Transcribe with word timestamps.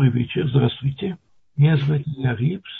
Добрый 0.00 0.22
вечер, 0.22 0.48
здравствуйте. 0.48 1.18
Меня 1.58 1.76
зовут 1.76 2.00
Илья 2.06 2.34
Рипс, 2.34 2.70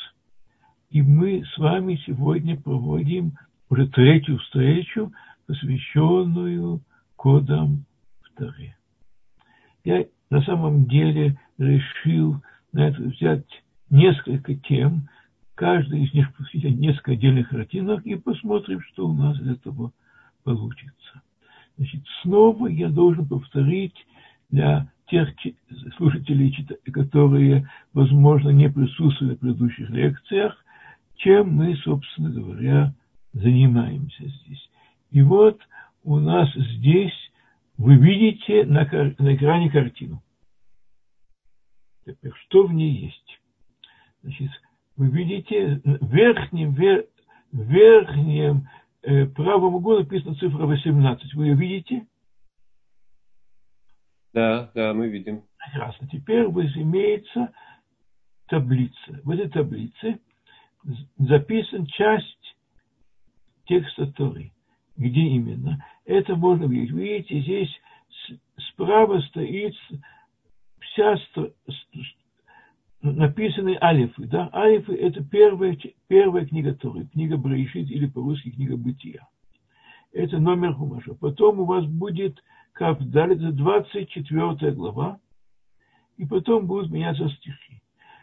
и 0.89 1.03
мы 1.03 1.45
с 1.45 1.59
вами 1.59 2.01
сегодня 2.07 2.59
проводим 2.59 3.35
уже 3.69 3.89
третью 3.89 4.39
встречу, 4.39 5.13
посвященную 5.47 6.81
кодам 7.17 7.85
вторые. 8.23 8.75
Я 9.85 10.07
на 10.31 10.41
самом 10.45 10.87
деле 10.87 11.39
решил 11.59 12.43
на 12.73 12.89
это 12.89 13.03
взять 13.03 13.45
несколько 13.91 14.55
тем, 14.55 15.11
каждый 15.55 16.05
из 16.05 16.15
них 16.15 16.35
посвятить 16.35 16.79
несколько 16.79 17.13
отдельных 17.13 17.51
картинок 17.51 18.07
и 18.07 18.15
посмотрим, 18.15 18.81
что 18.93 19.07
у 19.07 19.13
нас 19.13 19.39
из 19.43 19.47
этого 19.47 19.93
получится. 20.43 21.21
Значит, 21.77 22.03
снова 22.23 22.69
я 22.69 22.89
должен 22.89 23.29
повторить 23.29 24.07
для 24.49 24.91
тех 25.11 25.29
слушателей, 25.97 26.57
которые, 26.93 27.69
возможно, 27.93 28.51
не 28.51 28.71
присутствовали 28.71 29.35
в 29.35 29.41
предыдущих 29.41 29.91
лекциях, 29.91 30.57
чем 31.17 31.53
мы, 31.53 31.77
собственно 31.77 32.31
говоря, 32.31 32.95
занимаемся 33.33 34.25
здесь. 34.27 34.71
И 35.11 35.23
вот 35.23 35.61
у 36.03 36.17
нас 36.19 36.49
здесь 36.55 37.13
вы 37.77 37.97
видите 37.97 38.65
на, 38.65 38.85
на 39.19 39.35
экране 39.35 39.71
картину. 39.71 40.23
Теперь, 42.05 42.33
что 42.47 42.67
в 42.67 42.73
ней 42.73 43.07
есть? 43.07 43.41
Значит, 44.23 44.51
вы 44.97 45.09
видите, 45.09 45.81
в 45.85 46.15
верхнем, 46.15 46.73
вер, 46.73 47.07
верхнем 47.53 48.69
э, 49.03 49.27
правом 49.27 49.77
углу 49.77 50.01
написана 50.01 50.35
цифра 50.35 50.67
18. 50.67 51.35
Вы 51.35 51.47
ее 51.47 51.55
видите? 51.55 52.07
Да, 54.33 54.71
да, 54.75 54.95
мы 54.95 55.09
видим. 55.09 55.43
Прекрасно. 55.59 56.09
Теперь 56.09 56.47
вот 56.47 56.65
имеется 56.77 57.53
таблица. 58.47 59.21
В 59.25 59.31
этой 59.31 59.49
таблице 59.49 60.21
записан 61.19 61.87
часть 61.87 62.57
текста 63.67 64.07
Торы. 64.13 64.53
Где 64.97 65.21
именно? 65.21 65.85
Это 66.05 66.35
можно 66.37 66.65
видеть. 66.65 66.93
Видите, 66.93 67.41
здесь 67.41 67.81
справа 68.73 69.21
стоит 69.21 69.75
вся 70.81 71.17
написаны 73.03 73.79
алифы. 73.81 74.27
Да? 74.27 74.51
Алифы– 74.53 74.95
это 74.97 75.25
первая, 75.25 75.77
первая 76.09 76.47
книга 76.47 76.75
Торы, 76.75 77.07
книга 77.07 77.37
Браишит 77.37 77.91
или 77.91 78.07
по-русски 78.07 78.51
книга 78.51 78.77
Бытия. 78.77 79.27
Это 80.13 80.39
номер 80.39 80.75
Хумаша. 80.75 81.15
Потом 81.15 81.61
у 81.61 81.65
вас 81.65 81.85
будет 81.87 82.43
Кавдалит, 82.73 83.57
24 83.57 84.73
глава, 84.73 85.19
и 86.17 86.27
потом 86.27 86.67
будут 86.67 86.91
меняться 86.91 87.29
стихи. 87.29 87.81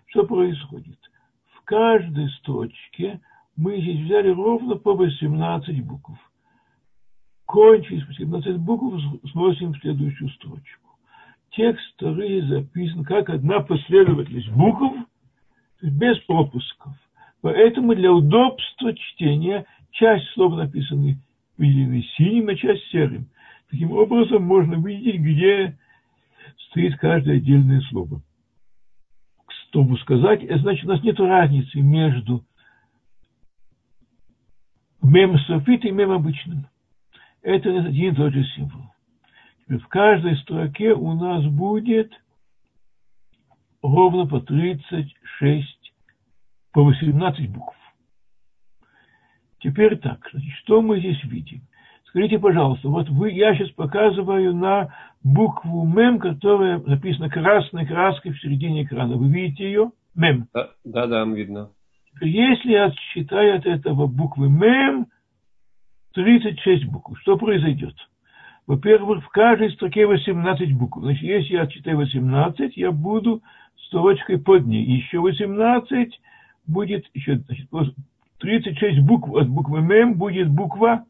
Что 0.07 0.25
происходит? 0.25 0.97
В 1.55 1.63
каждой 1.63 2.29
строчке 2.39 3.19
мы 3.55 3.81
здесь 3.81 4.01
взяли 4.01 4.29
ровно 4.29 4.75
по 4.75 4.93
18 4.93 5.83
букв. 5.85 6.13
Кончив 7.45 8.07
18 8.07 8.57
букв, 8.57 9.01
сносим 9.31 9.73
в 9.73 9.79
следующую 9.79 10.29
строчку. 10.31 10.89
Текст 11.51 11.95
Торы 11.97 12.41
записан 12.43 13.03
как 13.03 13.29
одна 13.29 13.61
последовательность 13.61 14.51
букв, 14.51 14.95
без 15.81 16.17
пропусков. 16.25 16.93
Поэтому 17.41 17.95
для 17.95 18.11
удобства 18.11 18.93
чтения 18.93 19.65
часть 19.91 20.27
слов 20.33 20.55
написаны 20.55 21.17
выделены 21.57 22.03
синим, 22.15 22.49
а 22.49 22.55
часть 22.55 22.83
серым. 22.91 23.27
Таким 23.69 23.91
образом, 23.91 24.43
можно 24.43 24.75
видеть, 24.75 25.19
где 25.21 25.77
стоит 26.69 26.97
каждое 26.99 27.37
отдельное 27.37 27.81
слово. 27.89 28.21
Чтобы 29.67 29.97
сказать, 29.99 30.41
значит, 30.61 30.85
у 30.85 30.87
нас 30.87 31.03
нет 31.03 31.19
разницы 31.19 31.81
между 31.81 32.45
мем 35.01 35.37
софит 35.39 35.85
и 35.85 35.91
мем 35.91 36.11
обычным. 36.11 36.67
Это 37.41 37.69
один 37.69 38.13
и 38.13 38.15
тот 38.15 38.33
же 38.33 38.43
символ. 38.55 38.83
В 39.67 39.87
каждой 39.87 40.37
строке 40.37 40.93
у 40.93 41.13
нас 41.13 41.45
будет 41.45 42.11
ровно 43.81 44.25
по 44.25 44.39
36, 44.39 45.93
по 46.71 46.83
18 46.83 47.49
букв. 47.51 47.75
Теперь 49.59 49.97
так, 49.97 50.27
значит, 50.31 50.53
что 50.59 50.81
мы 50.81 50.99
здесь 50.99 51.21
видим? 51.25 51.61
Скажите, 52.09 52.39
пожалуйста, 52.39 52.87
вот 52.87 53.09
вы, 53.09 53.31
я 53.31 53.53
сейчас 53.55 53.69
показываю 53.71 54.55
на 54.55 54.93
букву 55.23 55.85
МЕМ, 55.85 56.19
которая 56.19 56.79
написана 56.79 57.29
красной 57.29 57.85
краской 57.85 58.31
в 58.31 58.39
середине 58.39 58.83
экрана. 58.83 59.17
Вы 59.17 59.29
видите 59.29 59.65
ее? 59.65 59.91
МЕМ. 60.15 60.47
Да, 60.53 60.69
да, 60.85 61.07
да 61.07 61.25
видно. 61.25 61.69
Если 62.21 62.71
я 62.71 62.91
считаю 63.13 63.57
от 63.57 63.65
этого 63.65 64.07
буквы 64.07 64.49
МЕМ 64.49 65.07
36 66.13 66.85
букв, 66.85 67.19
что 67.21 67.37
произойдет? 67.37 67.95
Во-первых, 68.65 69.23
в 69.23 69.29
каждой 69.29 69.71
строке 69.71 70.07
18 70.07 70.73
букв. 70.77 70.99
Значит, 71.01 71.23
если 71.23 71.53
я 71.53 71.67
читаю 71.67 71.97
18, 71.97 72.75
я 72.77 72.91
буду 72.91 73.41
строчкой 73.87 74.39
под 74.39 74.65
ней. 74.65 74.83
Еще 74.83 75.19
18 75.19 76.19
будет, 76.65 77.05
еще, 77.13 77.37
значит, 77.37 77.69
36 78.39 79.01
букв 79.01 79.33
от 79.35 79.49
буквы 79.49 79.81
МЕМ 79.81 80.15
будет 80.15 80.49
буква 80.49 81.05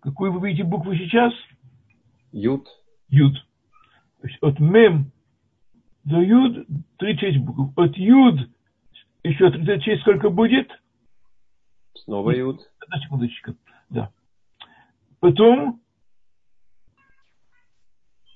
Какую 0.00 0.32
вы 0.32 0.48
видите 0.48 0.64
букву 0.64 0.94
сейчас? 0.94 1.32
Юд. 2.32 2.66
Юд. 3.08 3.34
То 4.20 4.28
есть 4.28 4.38
от 4.40 4.58
мем 4.58 5.12
до 6.04 6.20
юд 6.20 6.66
36 6.98 7.38
букв. 7.38 7.78
От 7.78 7.96
юд 7.96 8.48
еще 9.22 9.50
36 9.50 10.00
сколько 10.00 10.30
будет? 10.30 10.70
Снова 11.94 12.30
юд. 12.30 12.60
Одна 12.80 13.00
секундочка. 13.02 13.54
Да. 13.90 14.10
Потом? 15.20 15.82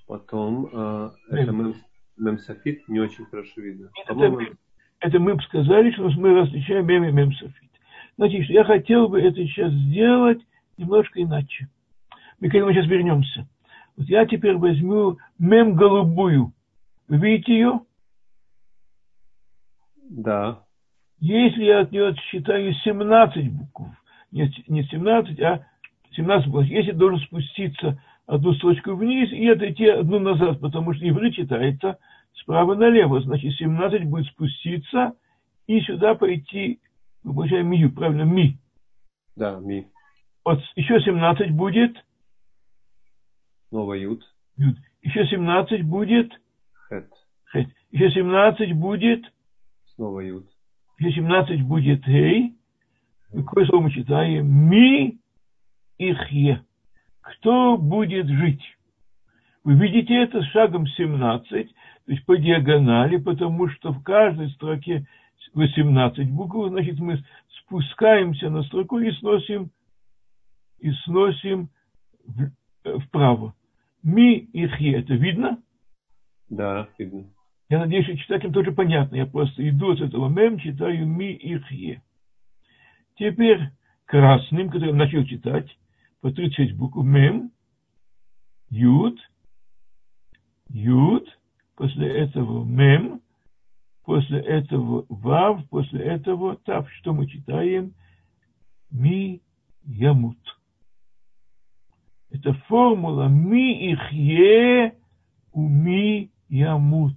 Потом 0.07 0.69
э, 0.71 1.11
это 1.31 1.51
мем, 1.53 1.75
мем 2.19 2.39
софит 2.39 2.87
не 2.89 3.01
очень 3.01 3.25
хорошо 3.25 3.63
видно. 3.63 3.91
Это, 4.05 4.15
мем, 4.15 4.59
это 5.01 5.19
мы 5.19 5.41
сказали, 5.43 5.93
что 5.93 6.11
мы 6.11 6.35
различаем 6.35 6.87
мем 6.87 7.05
и 7.05 7.13
мем 7.13 7.33
софит. 7.33 7.71
Значит, 8.19 8.51
я 8.51 8.65
хотел 8.65 9.09
бы 9.09 9.19
это 9.19 9.37
сейчас 9.37 9.73
сделать 9.73 10.43
немножко 10.79 11.23
иначе. 11.23 11.69
Мы 12.41 12.49
к 12.49 12.55
этому 12.55 12.73
сейчас 12.73 12.87
вернемся. 12.87 13.47
Вот 13.97 14.09
я 14.09 14.27
теперь 14.27 14.57
возьму 14.57 15.19
мем 15.39 15.75
голубую. 15.75 16.53
Вы 17.09 17.19
видите 17.19 17.55
ее? 17.55 17.81
Да. 20.11 20.65
Если 21.21 21.65
я 21.65 21.81
от 21.81 21.93
нее 21.93 22.09
отсчитаю 22.09 22.75
17 22.75 23.53
букв, 23.53 23.83
нет, 24.33 24.51
не 24.69 24.85
17, 24.85 25.41
а 25.41 25.67
17 26.13 26.49
букв, 26.49 26.67
если 26.67 26.93
должен 26.93 27.21
спуститься 27.27 28.03
одну 28.27 28.55
строчку 28.55 28.95
вниз 28.95 29.31
и 29.33 29.49
отойти 29.49 29.87
одну 29.87 30.19
назад, 30.19 30.61
потому 30.61 30.93
что 30.95 31.09
иврит 31.09 31.35
читается 31.35 31.99
справа 32.35 32.75
налево, 32.75 33.21
значит 33.21 33.55
17 33.55 34.05
будет 34.05 34.27
спуститься 34.27 35.15
и 35.67 35.81
сюда 35.81 36.15
пойти, 36.15 36.81
мы 37.23 37.35
получаем 37.35 37.69
мию, 37.69 37.93
правильно, 37.93 38.23
ми. 38.23 38.59
Да, 39.37 39.59
ми. 39.61 39.87
Вот 40.45 40.61
еще 40.77 41.01
17 41.01 41.53
будет. 41.53 41.97
Снова 43.71 43.95
ют. 43.95 44.23
Ют. 44.57 44.77
Еще 45.03 45.27
17 45.27 45.83
будет. 45.85 46.33
Хет. 46.89 47.11
Хет. 47.51 47.69
Еще 47.91 48.11
17 48.11 48.75
будет. 48.75 49.25
Снова 49.95 50.21
ют. 50.21 50.47
Еще 50.99 51.17
17 51.17 51.63
будет 51.63 52.05
хей. 52.05 52.55
Какое 53.33 53.67
слово 53.67 53.85
мы 53.85 53.91
читаем? 53.91 54.47
Ми 54.47 55.19
ихе. 55.99 56.63
Кто 57.21 57.79
будет 57.79 58.27
жить? 58.29 58.63
Вы 59.65 59.75
видите 59.75 60.15
это 60.15 60.43
с 60.43 60.47
шагом 60.51 60.87
17, 60.87 61.49
то 61.49 62.13
есть 62.13 62.25
по 62.27 62.37
диагонали, 62.37 63.17
потому 63.17 63.69
что 63.71 63.93
в 63.93 64.03
каждой 64.03 64.51
строке 64.51 65.07
18 65.55 66.31
букв, 66.31 66.69
значит, 66.69 66.99
мы 66.99 67.25
спускаемся 67.61 68.51
на 68.51 68.63
строку 68.65 68.99
и 68.99 69.11
сносим 69.13 69.71
и 70.85 70.93
сносим 71.05 71.71
э, 72.85 72.99
вправо. 72.99 73.55
Ми 74.03 74.37
и 74.37 74.69
хи, 74.69 74.91
это 74.93 75.15
видно? 75.15 75.63
Да, 76.51 76.89
видно. 76.99 77.25
Я 77.71 77.79
надеюсь, 77.79 78.05
что 78.05 78.19
читателям 78.19 78.53
тоже 78.53 78.73
понятно. 78.73 79.17
Я 79.17 79.25
просто 79.25 79.67
иду 79.67 79.93
от 79.93 80.03
этого 80.03 80.29
мем, 80.29 80.59
читаю 80.59 81.07
ми 81.07 81.33
и 81.33 81.59
хе. 81.59 82.03
Теперь 83.17 83.71
красным, 84.05 84.69
который 84.69 84.93
начал 84.93 85.25
читать, 85.25 85.75
по 86.21 86.31
36 86.31 86.75
букв 86.77 87.03
мем, 87.03 87.51
юд, 88.69 89.19
юд, 90.69 91.27
после 91.77 92.09
этого 92.11 92.63
мем, 92.63 93.23
после 94.05 94.41
этого 94.41 95.07
вав, 95.09 95.67
после 95.71 96.05
этого 96.05 96.57
тав, 96.57 96.93
что 96.93 97.15
мы 97.15 97.27
читаем, 97.27 97.95
ми 98.91 99.41
ямут. 99.87 100.37
Это 102.35 102.53
формула 102.67 103.29
ми 103.29 103.93
ихе 103.93 104.93
у 105.53 105.69
ми 105.69 106.31
Ямут. 106.49 107.15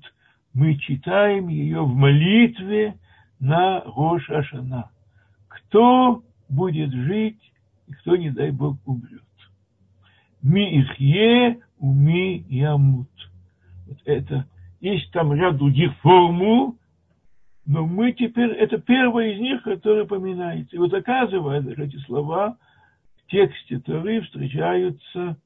Мы 0.54 0.76
читаем 0.78 1.48
ее 1.48 1.82
в 1.84 1.94
молитве 1.96 2.96
на 3.40 3.82
Рош 3.82 4.30
Ашана. 4.30 4.90
Кто 5.48 6.24
будет 6.50 6.92
жить, 6.92 7.42
и 7.88 7.94
кто, 7.94 8.16
не 8.16 8.30
дай 8.30 8.52
Бог, 8.52 8.78
умрет. 8.86 9.22
Ми 10.44 10.82
ихе, 10.82 11.60
уми 11.80 12.46
ямут. 12.50 13.10
Вот 13.88 13.98
это. 14.06 14.46
Есть 14.82 15.12
там 15.12 15.34
ряд 15.34 15.58
других 15.58 15.96
формул, 15.98 16.78
но 17.66 17.86
мы 17.86 18.14
теперь, 18.14 18.52
это 18.52 18.78
первая 18.78 19.34
из 19.34 19.40
них, 19.40 19.64
которая 19.64 20.06
поминается. 20.06 20.76
И 20.76 20.80
вот 20.80 20.94
оказывается, 20.94 21.72
эти 21.82 21.98
слова 22.06 22.58
тексте 23.28 23.80
Торы 23.80 24.22
встречаются 24.22 25.38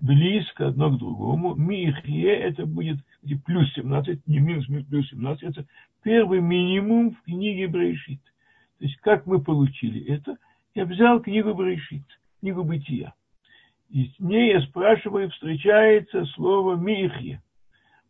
близко 0.00 0.68
одно 0.68 0.90
к 0.90 0.98
другому. 0.98 1.54
Михе 1.54 2.28
это 2.28 2.66
будет 2.66 2.98
плюс 3.44 3.72
17, 3.74 4.26
не 4.26 4.38
минус, 4.38 4.66
плюс 4.88 5.08
17, 5.10 5.42
это 5.44 5.66
первый 6.02 6.40
минимум 6.40 7.12
в 7.12 7.22
книге 7.22 7.68
Брейшит. 7.68 8.20
То 8.78 8.84
есть 8.84 8.96
как 8.96 9.26
мы 9.26 9.42
получили 9.42 10.04
это? 10.06 10.36
Я 10.74 10.84
взял 10.84 11.20
книгу 11.20 11.54
Брейшит, 11.54 12.04
книгу 12.40 12.62
Бытия. 12.62 13.14
И 13.88 14.06
с 14.08 14.18
ней, 14.18 14.52
я 14.52 14.60
спрашиваю, 14.62 15.30
встречается 15.30 16.24
слово 16.34 16.74
Михе. 16.74 17.40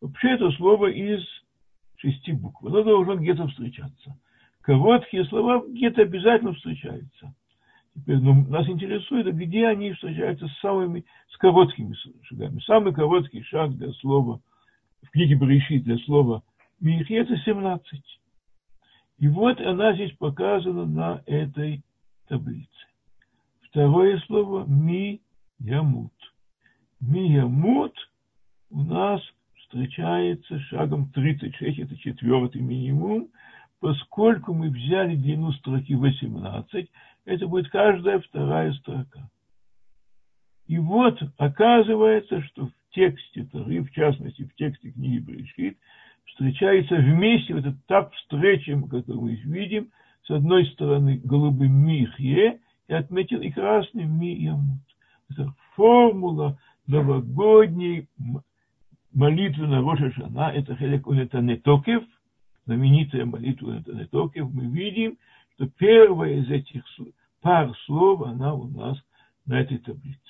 Вообще 0.01 0.31
это 0.31 0.51
слово 0.53 0.87
из 0.87 1.23
шести 1.97 2.33
букв. 2.33 2.65
Оно 2.65 2.83
должно 2.83 3.17
где-то 3.17 3.47
встречаться. 3.49 4.19
Короткие 4.63 5.25
слова 5.27 5.65
где-то 5.67 6.03
обязательно 6.03 6.55
встречаются. 6.55 7.35
Теперь 7.97 8.19
ну, 8.19 8.47
нас 8.49 8.69
интересует, 8.69 9.35
где 9.35 9.67
они 9.67 9.93
встречаются 9.93 10.47
с 10.47 10.61
самыми, 10.61 11.05
с 11.31 11.37
короткими 11.39 11.97
шагами. 12.23 12.61
Самый 12.61 12.93
короткий 12.93 13.43
шаг 13.43 13.75
для 13.77 13.91
слова, 13.95 14.41
в 15.03 15.11
книге 15.11 15.35
Берешит 15.35 15.85
для 15.85 15.97
слова 15.99 16.43
это 16.81 17.37
17. 17.39 18.03
И 19.19 19.29
вот 19.29 19.61
она 19.61 19.95
здесь 19.95 20.13
показана 20.19 20.85
на 20.85 21.23
этой 21.27 21.83
таблице. 22.29 22.69
Второе 23.71 24.19
слово 24.27 24.67
ми 24.67 25.21
ямут. 25.59 26.13
Ми 27.01 27.33
ямут 27.33 27.95
у 28.71 28.83
нас 28.83 29.23
встречается 29.59 30.59
шагом 30.61 31.11
36, 31.13 31.79
это 31.79 31.97
четвертый 31.97 32.61
минимум, 32.61 33.29
поскольку 33.81 34.53
мы 34.55 34.69
взяли 34.71 35.17
длину 35.17 35.53
строки 35.53 35.95
18, 35.95 36.91
это 37.27 37.47
будет 37.47 37.69
каждая 37.69 38.21
вторая 38.21 38.73
строка. 38.75 39.29
И 40.67 40.79
вот 40.79 41.21
оказывается, 41.37 42.43
что 42.43 42.67
в 42.67 42.73
тексте 42.93 43.45
Торы, 43.45 43.83
в 43.83 43.91
частности 43.93 44.45
в 44.45 44.55
тексте 44.55 44.91
книги 44.91 45.19
Брешит, 45.19 45.77
встречается 46.25 46.97
вместе 46.97 47.55
вот 47.55 47.67
этот 47.67 47.79
этап 47.81 48.15
встречи, 48.15 48.81
который 48.91 49.21
мы 49.21 49.35
видим, 49.35 49.91
с 50.25 50.31
одной 50.31 50.67
стороны 50.73 51.21
голубым 51.23 51.73
Михе, 51.87 52.61
и 52.89 52.93
отметил 52.93 53.41
и 53.41 53.51
красным 53.51 54.19
Ми 54.19 54.35
Ямут. 54.35 54.81
Это 55.31 55.53
формула 55.75 56.59
новогодней 56.87 58.09
молитвы 59.13 59.67
на 59.67 59.81
Роша 59.81 60.13
Шана, 60.13 60.53
это 60.53 60.77
Хелек 60.77 61.07
это 61.09 61.41
Нетокев, 61.41 62.05
знаменитая 62.65 63.25
молитва 63.25 63.79
это 63.79 63.93
Нетокев, 63.93 64.53
мы 64.53 64.67
видим, 64.67 65.17
что 65.57 65.67
первая 65.79 66.35
из 66.35 66.51
этих 66.51 66.85
пар 67.41 67.75
слов, 67.87 68.23
она 68.23 68.55
у 68.55 68.69
нас 68.69 68.99
на 69.47 69.61
этой 69.61 69.79
таблице. 69.79 70.21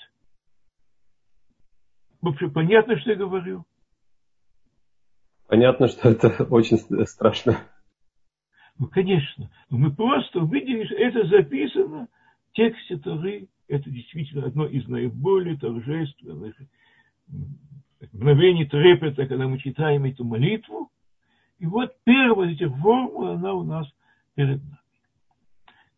Вообще 2.20 2.49
понятно, 2.49 2.99
что 2.99 3.11
я 3.11 3.17
говорю? 3.17 3.64
Понятно, 5.49 5.88
что 5.88 6.11
это 6.11 6.44
очень 6.44 6.78
страшно. 7.06 7.58
Ну, 8.78 8.87
конечно. 8.87 9.50
Но 9.70 9.78
мы 9.78 9.94
просто 9.94 10.40
увидели, 10.40 10.84
что 10.84 10.94
это 10.94 11.26
записано 11.28 12.08
в 12.50 12.52
тексте 12.52 12.96
Торы. 12.99 13.49
Это 13.69 13.90
действительно 13.90 14.46
одно 14.46 14.67
из 14.67 14.87
наиболее 14.87 15.56
торжественных 15.58 16.55
мгновений 18.12 18.67
трепета, 18.67 19.26
когда 19.26 19.49
мы 19.49 19.58
читаем 19.58 20.05
эту 20.05 20.25
молитву. 20.25 20.90
И 21.58 21.67
вот 21.67 21.96
первая 22.05 22.50
из 22.50 22.56
этих 22.56 22.76
формул, 22.76 23.28
она 23.28 23.55
у 23.55 23.64
нас 23.64 23.87
перед 24.34 24.62
нами. 24.62 24.86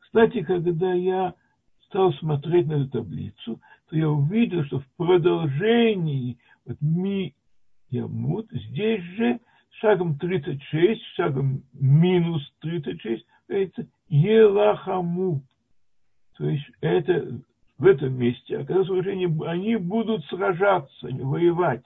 Кстати, 0.08 0.42
когда 0.42 0.94
я 0.94 1.34
стал 1.84 2.14
смотреть 2.14 2.66
на 2.66 2.74
эту 2.74 2.88
таблицу, 2.88 3.60
то 3.90 3.96
я 3.96 4.08
увидел, 4.08 4.64
что 4.64 4.80
в 4.80 4.86
продолжении 4.96 6.38
вот 6.64 6.78
ми 6.80 7.34
ямут, 7.90 8.48
здесь 8.50 9.02
же 9.02 9.38
шагом 9.80 10.18
36, 10.18 11.02
шагом 11.14 11.62
минус 11.74 12.42
36, 12.60 13.26
это 13.48 13.86
елахаму. 14.08 15.42
То 16.38 16.48
есть 16.48 16.64
это 16.80 17.42
в 17.76 17.84
этом 17.84 18.14
месте 18.14 18.56
оказалось 18.56 18.88
выражение, 18.88 19.28
они 19.46 19.76
будут 19.76 20.24
сражаться, 20.26 21.06
воевать. 21.10 21.84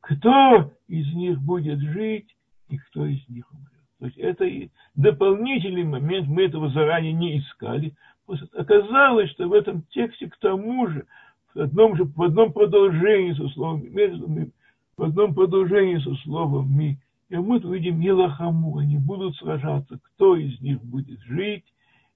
Кто 0.00 0.72
из 0.88 1.12
них 1.14 1.38
будет 1.42 1.80
жить 1.80 2.34
и 2.70 2.78
кто 2.78 3.04
из 3.04 3.28
них 3.28 3.52
умрет. 3.52 3.71
То 4.02 4.06
есть 4.06 4.18
это 4.18 4.50
дополнительный 4.96 5.84
момент, 5.84 6.26
мы 6.26 6.42
этого 6.42 6.70
заранее 6.70 7.12
не 7.12 7.38
искали. 7.38 7.94
Просто 8.26 8.48
оказалось, 8.58 9.30
что 9.30 9.46
в 9.46 9.52
этом 9.52 9.82
тексте 9.92 10.28
к 10.28 10.36
тому 10.38 10.88
же, 10.88 11.06
в 11.54 11.60
одном, 11.60 11.94
же, 11.94 12.02
в 12.06 12.20
одном 12.20 12.52
продолжении 12.52 13.32
со 13.34 13.48
словом 13.50 13.84
мы, 13.92 14.50
в 14.96 15.04
одном 15.04 15.36
продолжении 15.36 15.98
со 15.98 16.16
словом 16.24 16.76
«ми», 16.76 16.98
и 17.28 17.36
мы 17.36 17.60
видим 17.60 18.00
Елахаму, 18.00 18.78
они 18.78 18.96
будут 18.96 19.36
сражаться, 19.36 20.00
кто 20.02 20.34
из 20.34 20.60
них 20.60 20.82
будет 20.82 21.20
жить, 21.20 21.64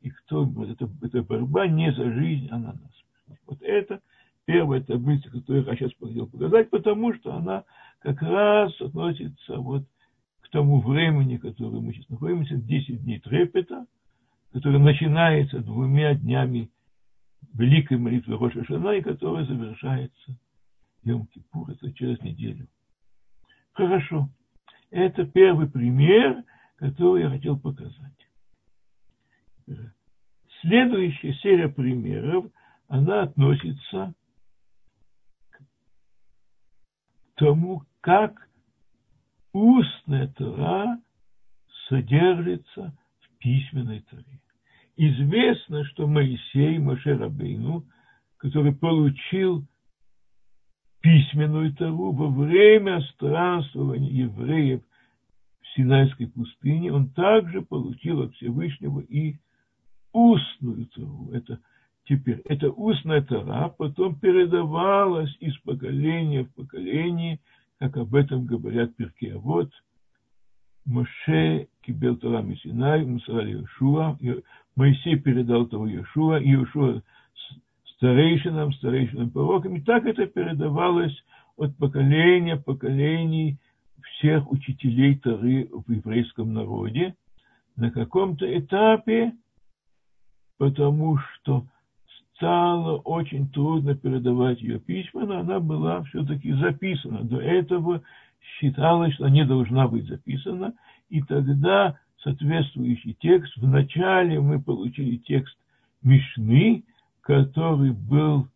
и 0.01 0.11
кто, 0.11 0.43
вот 0.43 0.69
это 0.69 1.23
борьба 1.23 1.69
не 1.69 1.93
за 1.93 2.11
жизнь, 2.11 2.49
а 2.51 2.59
на 2.59 2.73
нас. 2.73 3.37
Вот 3.47 3.63
это 3.63 4.01
первая 4.45 4.81
таблица, 4.81 5.31
которую 5.31 5.65
я 5.65 5.77
сейчас 5.77 5.93
хотел 6.03 6.27
показать, 6.27 6.69
потому 6.69 7.15
что 7.15 7.33
она 7.33 7.63
как 8.01 8.21
раз 8.23 8.73
относится 8.81 9.59
вот 9.59 9.85
к 10.47 10.51
тому 10.51 10.81
времени, 10.81 11.39
которое 11.39 11.81
мы 11.81 11.93
сейчас 11.93 12.09
находимся, 12.09 12.57
10 12.57 13.03
дней 13.03 13.19
трепета, 13.19 13.87
который 14.53 14.79
начинается 14.79 15.59
двумя 15.61 16.15
днями 16.15 16.71
великой 17.53 17.99
молитвы 17.99 18.37
Роша 18.37 18.65
Шана, 18.65 18.93
и 18.93 19.03
которая 19.03 19.45
завершается 19.45 20.39
Йом 21.03 21.27
Кипур, 21.27 21.71
это 21.71 21.93
через 21.93 22.21
неделю. 22.21 22.69
Хорошо. 23.73 24.29
Это 24.91 25.27
первый 25.27 25.69
пример, 25.69 26.45
который 26.77 27.25
я 27.25 27.31
хотел 27.31 27.59
показать. 27.59 28.29
Следующая 30.61 31.35
серия 31.35 31.69
примеров, 31.69 32.47
она 32.89 33.23
относится 33.23 34.15
к 35.51 35.61
тому, 37.35 37.83
как 38.01 38.46
устная 39.57 40.29
Тора 40.29 41.01
содержится 41.89 42.97
в 43.21 43.39
письменной 43.39 44.01
Торе. 44.11 44.41
Известно, 44.97 45.85
что 45.85 46.07
Моисей, 46.07 46.79
Моше 46.79 47.17
Рабейну, 47.17 47.87
который 48.37 48.75
получил 48.75 49.67
письменную 51.01 51.73
Тору 51.75 52.13
во 52.13 52.29
время 52.29 53.01
странствования 53.15 54.11
евреев 54.11 54.83
в 55.63 55.69
Синайской 55.75 56.27
пустыне, 56.27 56.93
он 56.93 57.11
также 57.11 57.63
получил 57.63 58.23
от 58.23 58.35
Всевышнего 58.35 59.01
и 59.01 59.37
устную 60.13 60.87
Тору. 60.87 61.31
Это 61.33 61.61
теперь, 62.05 62.43
эта 62.45 62.71
устная 62.71 63.23
Тора 63.23 63.69
потом 63.69 64.19
передавалась 64.19 65.35
из 65.41 65.57
поколения 65.59 66.45
в 66.45 66.55
поколение– 66.55 67.41
как 67.79 67.97
об 67.97 68.15
этом 68.15 68.47
говорят 68.47 68.95
перки. 68.97 69.27
А 69.27 69.39
вот 69.39 69.71
Моше 70.85 71.69
кибел 71.83 72.17
Тора 72.17 72.43
Мессинай, 72.43 73.05
Мусрали 73.05 73.59
Иешуа, 73.59 74.19
Моисей 74.77 75.19
передал 75.19 75.67
того 75.67 75.87
Иешуа, 75.87 76.39
Иешуа 76.39 77.03
старейшинам, 77.97 78.73
старейшинам 78.75 79.31
пророкам, 79.31 79.77
и 79.77 79.81
так 79.81 80.05
это 80.05 80.27
передавалось 80.27 81.17
от 81.57 81.77
поколения 81.77 82.57
поколений 82.57 83.59
всех 84.03 84.51
учителей 84.51 85.17
Торы 85.19 85.69
в 85.71 85.91
еврейском 85.91 86.53
народе. 86.53 87.15
На 87.77 87.91
каком-то 87.91 88.47
этапе, 88.59 89.33
потому 90.57 91.19
что 91.19 91.67
стало 92.37 92.99
очень 92.99 93.49
трудно 93.51 93.95
передавать 93.95 94.61
ее 94.61 94.79
письменно, 94.79 95.41
она 95.41 95.59
была 95.59 96.03
все-таки 96.05 96.53
записана. 96.53 97.23
До 97.25 97.41
этого 97.41 98.03
считалось, 98.41 99.15
что 99.15 99.29
не 99.29 99.45
должна 99.45 99.89
быть 99.89 100.07
записана, 100.07 100.75
и 101.09 101.23
тогда 101.23 101.99
соответствующий 102.23 103.17
текст, 103.21 103.57
вначале 103.57 104.41
мы 104.41 104.61
получили 104.61 105.17
текст 105.17 105.57
Мишны, 106.03 106.85
который 107.23 107.93
был 107.93 108.49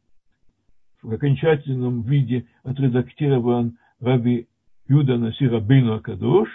в 1.03 1.13
окончательном 1.13 2.03
виде 2.03 2.47
отредактирован 2.63 3.79
Раби 4.01 4.47
Юда 4.89 5.17
Насира 5.17 5.61
Бейну 5.61 5.95
Акадош, 5.95 6.49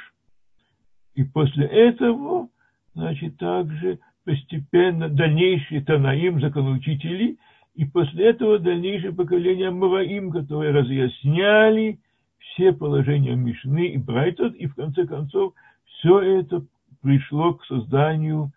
и 1.15 1.24
после 1.24 1.65
этого, 1.65 2.50
значит, 2.94 3.38
также 3.38 4.00
постепенно 4.25 5.08
дальнейшие 5.08 5.82
Танаим, 5.82 6.41
законоучители, 6.41 7.38
и 7.75 7.86
после 7.86 8.29
этого 8.29 8.60
дальнейшее 8.60 9.13
поколение 9.13 9.70
Маваим, 9.70 10.32
которые 10.32 10.72
разъясняли 10.72 12.00
все 12.39 12.74
положения 12.74 13.36
Мишны 13.36 13.88
и 13.89 13.98
Брайтот, 13.98 14.55
и 14.55 14.65
в 14.67 14.75
конце 14.75 15.05
концов 15.05 15.53
все 15.86 16.20
это 16.20 16.65
пришло 17.01 17.53
к 17.53 17.65
созданию 17.65 18.51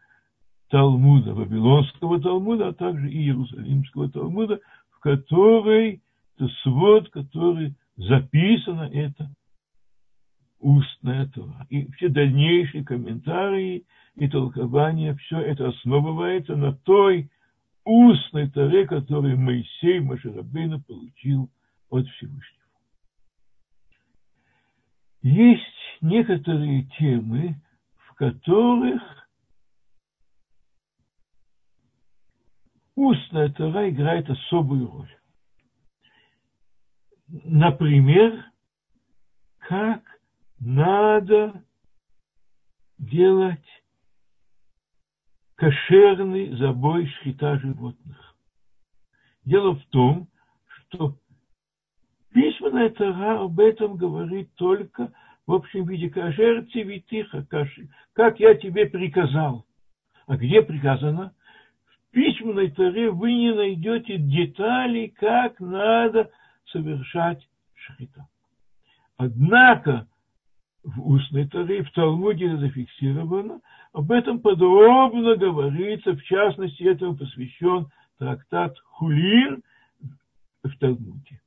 Талмуда, 0.71 1.35
Вавилонского 1.35 2.21
Талмуда, 2.21 2.69
а 2.69 2.73
также 2.73 3.11
и 3.11 3.19
Иерусалимского 3.19 4.11
Талмуда, 4.11 4.61
в 4.91 5.01
которой 5.01 6.01
это 6.37 6.49
свод, 6.63 7.11
который 7.11 7.75
записано 7.97 8.89
это 8.93 9.29
устная 10.61 11.27
Тора. 11.27 11.67
И 11.71 11.91
все 11.93 12.09
дальнейшие 12.09 12.85
комментарии 12.85 13.87
и 14.17 14.29
толкования, 14.29 15.15
все 15.15 15.41
это 15.41 15.69
основывается 15.69 16.57
на 16.57 16.73
той 16.73 17.31
устной 17.85 18.51
Торе, 18.51 18.87
которую 18.87 19.39
Моисей 19.39 20.01
Машарабейна 20.01 20.81
получил 20.81 21.51
от 21.91 22.07
Всевышнего. 22.09 22.59
Есть 25.23 25.63
некоторые 26.01 26.85
темы, 26.99 27.61
в 27.97 28.15
которых 28.15 29.03
устная 32.95 33.49
Тора 33.51 33.89
играет 33.89 34.29
особую 34.29 34.91
роль. 34.91 35.17
Например, 37.29 38.45
как 39.59 40.03
надо 40.61 41.65
делать 42.99 43.65
кошерный 45.55 46.57
забой 46.57 47.07
шхита 47.07 47.59
животных. 47.59 48.37
Дело 49.45 49.75
в 49.77 49.85
том, 49.87 50.29
что 50.67 51.17
письменная 52.33 52.91
Тора 52.91 53.43
об 53.43 53.59
этом 53.61 53.97
говорит 53.97 54.55
только 54.55 55.13
в 55.47 55.53
общем 55.53 55.87
виде 55.87 56.11
кашер 56.11 56.67
цивитиха, 56.67 57.47
как 58.13 58.39
я 58.39 58.55
тебе 58.55 58.87
приказал. 58.87 59.65
А 60.27 60.37
где 60.37 60.61
приказано? 60.61 61.35
В 61.87 62.11
письменной 62.11 62.71
Торе 62.71 63.11
вы 63.11 63.33
не 63.33 63.55
найдете 63.55 64.19
деталей, 64.19 65.09
как 65.09 65.59
надо 65.59 66.31
совершать 66.67 67.49
шхита. 67.75 68.29
Однако 69.17 70.07
в 70.89 71.07
устной 71.07 71.47
Торе, 71.49 71.83
в 71.83 71.93
Талмуде 71.93 72.57
зафиксировано, 72.57 73.61
об 73.93 74.11
этом 74.11 74.41
подробно 74.41 75.37
говорится, 75.37 76.13
в 76.13 76.23
частности, 76.23 76.83
этому 76.83 77.17
посвящен 77.17 77.89
трактат 78.19 78.79
Хулин 78.85 79.63
в 80.63 80.79
Талмуде. 80.79 81.41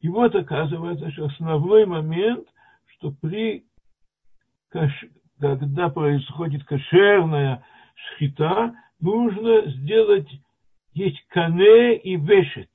И 0.00 0.08
вот 0.08 0.34
оказывается, 0.34 1.10
что 1.10 1.26
основной 1.26 1.86
момент, 1.86 2.46
что 2.86 3.12
при 3.20 3.64
когда 5.40 5.88
происходит 5.88 6.64
кошерная 6.64 7.62
шхита, 7.94 8.74
нужно 9.00 9.70
сделать, 9.70 10.28
есть 10.92 11.22
кане 11.28 11.96
и 11.96 12.16
вешет. 12.16 12.70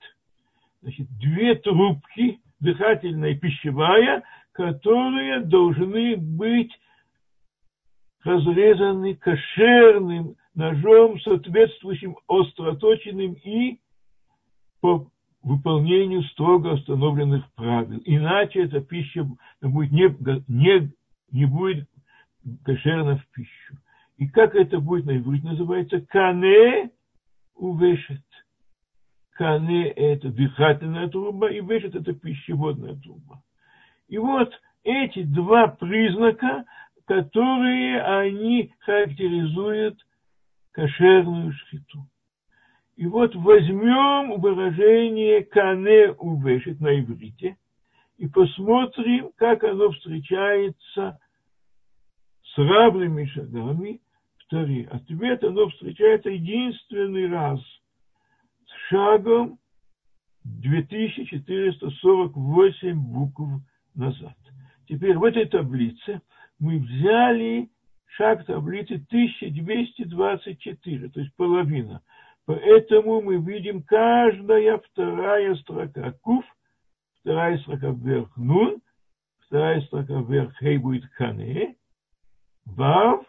Значит, 0.82 1.08
две 1.20 1.56
трубки, 1.56 2.40
дыхательная 2.60 3.32
и 3.32 3.38
пищевая, 3.38 4.24
которые 4.62 5.40
должны 5.42 6.16
быть 6.18 6.72
разрезаны 8.24 9.16
кошерным 9.16 10.36
ножом, 10.54 11.20
соответствующим 11.22 12.16
остроточенным 12.28 13.34
и 13.44 13.80
по 14.80 15.08
выполнению 15.42 16.22
строго 16.26 16.74
установленных 16.74 17.52
правил. 17.54 18.00
Иначе 18.06 18.66
эта 18.66 18.82
пища 18.82 19.28
будет 19.62 19.92
не, 19.92 20.16
не, 20.48 20.92
не 21.32 21.46
будет 21.46 21.90
кошерна 22.64 23.18
в 23.18 23.28
пищу. 23.32 23.78
И 24.18 24.28
как 24.28 24.54
это 24.54 24.80
будет 24.80 25.06
на 25.06 25.18
иврите 25.18 25.48
называется? 25.48 26.02
Кане 26.02 26.92
увешет. 27.56 28.22
Кане– 29.32 29.88
это 29.90 30.30
дыхательная 30.30 31.08
труба, 31.08 31.50
и 31.50 31.62
вешет– 31.62 31.96
это 31.96 32.14
пищеводная 32.14 32.94
труба. 32.98 33.42
И 34.12 34.20
вот 34.20 34.52
эти 34.84 35.24
два 35.24 35.70
признака, 35.70 36.66
которые 37.06 38.02
они 38.02 38.74
характеризуют 38.80 39.98
кошерную 40.74 41.54
шхиту. 41.54 42.06
И 42.98 43.08
вот 43.08 43.34
возьмем 43.36 44.42
выражение 44.42 45.46
«кане 45.46 46.12
увешет» 46.12 46.82
на 46.82 47.00
иврите 47.00 47.56
и 48.18 48.28
посмотрим, 48.28 49.32
как 49.38 49.64
оно 49.64 49.92
встречается 49.92 51.18
с 52.44 52.58
равными 52.58 53.24
шагами 53.28 54.02
в 54.40 54.48
Торе. 54.48 54.90
Ответ 54.92 55.42
оно 55.46 55.70
встречается 55.70 56.30
единственный 56.30 57.30
раз 57.30 57.62
с 57.62 58.90
шагом 58.90 59.58
2448 60.44 63.00
букв 63.00 63.62
назад. 63.96 64.36
Теперь 64.88 65.18
в 65.18 65.24
этой 65.24 65.46
таблице 65.46 66.22
мы 66.60 66.80
взяли 66.80 67.70
шаг 68.06 68.46
таблицы 68.46 68.96
1224, 68.96 71.10
то 71.10 71.20
есть 71.20 71.36
половина. 71.36 72.02
Поэтому 72.46 73.22
мы 73.22 73.38
видим 73.38 73.84
каждая 73.84 74.80
вторая 74.80 75.56
строка 75.56 76.14
куф, 76.22 76.46
вторая 77.22 77.58
строка 77.60 77.92
вверх 77.92 78.36
нун, 78.36 78.82
вторая 79.46 79.82
строка 79.82 80.22
вверх 80.22 80.58
хей 80.58 80.78
будет 80.78 81.06
хане, 81.14 81.76
вав, 82.66 83.26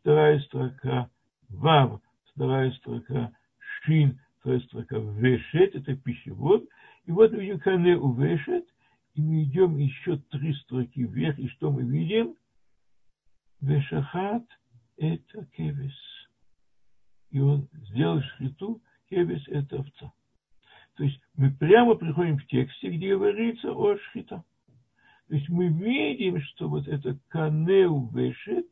вторая 0.00 0.38
строка 0.40 1.10
вав, 1.48 2.00
вторая 2.32 2.70
строка 2.72 3.32
шин, 3.58 4.18
вторая 4.40 4.60
строка 4.60 4.96
вешет, 4.96 5.74
это 5.74 5.94
пищевод. 5.96 6.64
И 7.06 7.12
вот 7.12 7.32
мы 7.32 7.40
видим 7.40 7.60
хане 7.60 7.98
увешет, 7.98 8.66
и 9.14 9.22
мы 9.22 9.44
идем 9.44 9.76
еще 9.76 10.18
три 10.30 10.52
строки 10.54 11.00
вверх, 11.04 11.38
и 11.38 11.48
что 11.48 11.70
мы 11.70 11.82
видим? 11.84 12.36
Вешахат– 13.60 14.44
это 14.96 15.46
кевес. 15.56 15.94
И 17.30 17.40
он 17.40 17.68
сделал 17.72 18.20
шхиту, 18.20 18.82
кевес– 19.08 19.42
это 19.48 19.76
овца. 19.76 20.12
То 20.96 21.04
есть 21.04 21.20
мы 21.36 21.50
прямо 21.52 21.94
приходим 21.94 22.38
в 22.38 22.46
тексте, 22.46 22.90
где 22.90 23.16
говорится 23.16 23.72
о 23.72 23.96
шхита. 23.96 24.44
То 25.28 25.34
есть 25.34 25.48
мы 25.48 25.68
видим, 25.68 26.40
что 26.42 26.68
вот 26.68 26.86
это 26.86 27.18
канеу 27.28 28.08
вешет, 28.08 28.68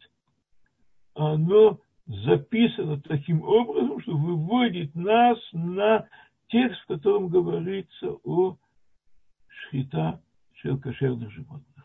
оно 1.14 1.80
записано 2.06 3.00
таким 3.00 3.42
образом, 3.42 4.00
что 4.02 4.16
выводит 4.16 4.94
нас 4.94 5.38
на 5.52 6.08
текст, 6.48 6.80
в 6.82 6.86
котором 6.86 7.28
говорится 7.28 8.16
о 8.24 8.56
шхита 9.48 10.20
кошерных 10.62 11.30
животных. 11.30 11.84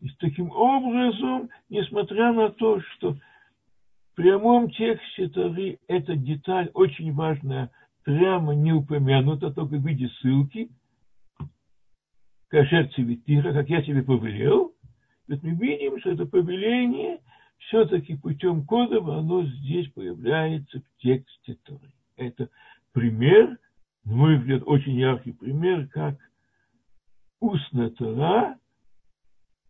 И 0.00 0.08
таким 0.18 0.50
образом, 0.50 1.48
несмотря 1.68 2.32
на 2.32 2.50
то, 2.50 2.80
что 2.80 3.14
в 3.14 4.14
прямом 4.14 4.70
тексте 4.70 5.28
Торы 5.28 5.78
эта 5.88 6.16
деталь 6.16 6.70
очень 6.74 7.12
важная, 7.12 7.70
прямо 8.04 8.54
не 8.54 8.72
упомянута, 8.72 9.50
только 9.50 9.76
в 9.76 9.86
виде 9.86 10.08
ссылки, 10.20 10.70
кошер 12.48 12.88
цивитира, 12.94 13.52
как 13.52 13.68
я 13.68 13.82
тебе 13.82 14.02
повелел, 14.02 14.72
вот 15.28 15.42
мы 15.42 15.50
видим, 15.50 15.98
что 16.00 16.12
это 16.12 16.24
повеление 16.24 17.18
все-таки 17.58 18.16
путем 18.16 18.64
кодов, 18.64 19.08
оно 19.08 19.44
здесь 19.44 19.88
появляется 19.88 20.80
в 20.80 21.02
тексте 21.02 21.56
Торы. 21.64 21.90
Это 22.16 22.48
пример, 22.92 23.58
на 24.04 24.14
мой 24.14 24.38
взгляд, 24.38 24.62
очень 24.66 24.94
яркий 24.94 25.32
пример, 25.32 25.88
как 25.88 26.16
устная 27.40 27.90
Тора 27.90 28.58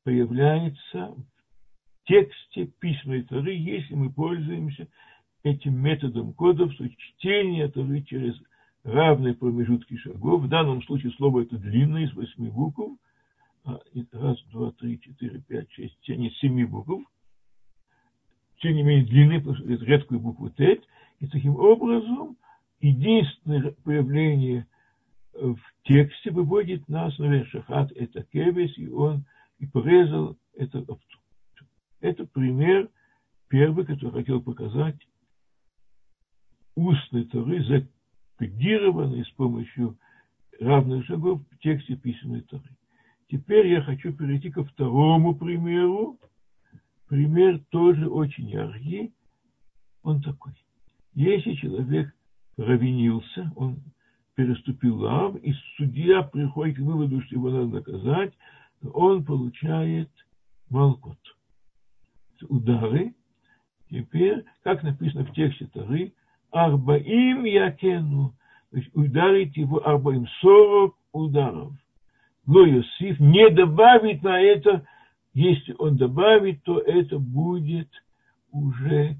появляется 0.04 1.14
в 1.16 2.08
тексте 2.08 2.66
письменной 2.78 3.22
Торы, 3.22 3.54
если 3.54 3.94
мы 3.94 4.12
пользуемся 4.12 4.88
этим 5.42 5.80
методом 5.80 6.32
кодов, 6.32 6.74
то 6.76 6.88
чтение 6.88 7.68
Торы 7.68 8.02
через 8.02 8.34
равные 8.84 9.34
промежутки 9.34 9.96
шагов. 9.96 10.42
В 10.42 10.48
данном 10.48 10.82
случае 10.84 11.12
слово 11.12 11.42
это 11.42 11.58
длинное, 11.58 12.04
из 12.04 12.14
восьми 12.14 12.48
букв. 12.48 12.98
А, 13.64 13.80
раз, 14.12 14.40
два, 14.52 14.70
три, 14.72 15.00
четыре, 15.00 15.40
пять, 15.40 15.70
шесть, 15.72 15.98
семь, 16.02 16.30
семи 16.40 16.64
букв. 16.64 17.04
Тем 18.60 18.74
не 18.74 18.82
менее 18.82 19.06
длинные, 19.06 19.40
редкую 19.80 20.20
букву 20.20 20.50
Т. 20.50 20.80
И 21.18 21.26
таким 21.26 21.56
образом 21.56 22.36
единственное 22.80 23.72
появление 23.84 24.66
в 25.38 25.58
тексте 25.84 26.30
выводит 26.30 26.88
нас 26.88 27.16
на 27.18 27.44
шахат 27.46 27.92
это 27.92 28.22
кевес, 28.24 28.76
и 28.78 28.88
он 28.88 29.24
и 29.58 29.66
порезал 29.66 30.36
эту 30.54 30.80
овцу. 30.80 31.18
Это 32.00 32.26
пример 32.26 32.88
первый, 33.48 33.86
который 33.86 34.12
хотел 34.12 34.42
показать 34.42 34.96
устной 36.74 37.24
Торы, 37.24 37.64
закодированной 38.38 39.24
с 39.24 39.30
помощью 39.30 39.98
равных 40.60 41.06
шагов 41.06 41.42
в 41.50 41.58
тексте 41.58 41.96
письменной 41.96 42.42
Торы. 42.42 42.76
Теперь 43.28 43.66
я 43.68 43.82
хочу 43.82 44.12
перейти 44.12 44.50
ко 44.50 44.64
второму 44.64 45.34
примеру. 45.34 46.18
Пример 47.08 47.60
тоже 47.70 48.08
очень 48.08 48.48
яркий. 48.48 49.14
Он 50.02 50.22
такой. 50.22 50.52
Если 51.14 51.54
человек 51.54 52.14
провинился, 52.56 53.52
он 53.56 53.82
переступил 54.36 55.00
лав, 55.00 55.34
и 55.42 55.52
судья 55.76 56.22
приходит 56.22 56.76
к 56.76 56.80
выводу, 56.80 57.20
что 57.22 57.34
его 57.34 57.50
надо 57.50 57.66
наказать, 57.66 58.32
он 58.92 59.24
получает 59.24 60.10
молкот. 60.70 61.18
Удары. 62.48 63.14
Теперь, 63.90 64.44
как 64.62 64.82
написано 64.82 65.24
в 65.24 65.32
тексте 65.32 65.66
Тары, 65.72 66.12
Арбаим 66.50 67.44
якену, 67.44 68.34
то 68.70 68.76
есть 68.76 68.94
ударить 68.94 69.56
его 69.56 69.86
Арбаим, 69.86 70.26
40 70.40 70.94
ударов. 71.12 71.72
Но 72.46 72.66
Иосиф 72.66 73.18
не 73.18 73.48
добавит 73.50 74.22
на 74.22 74.38
это, 74.38 74.86
если 75.32 75.74
он 75.78 75.96
добавит, 75.96 76.62
то 76.62 76.78
это 76.78 77.18
будет 77.18 77.88
уже 78.52 79.16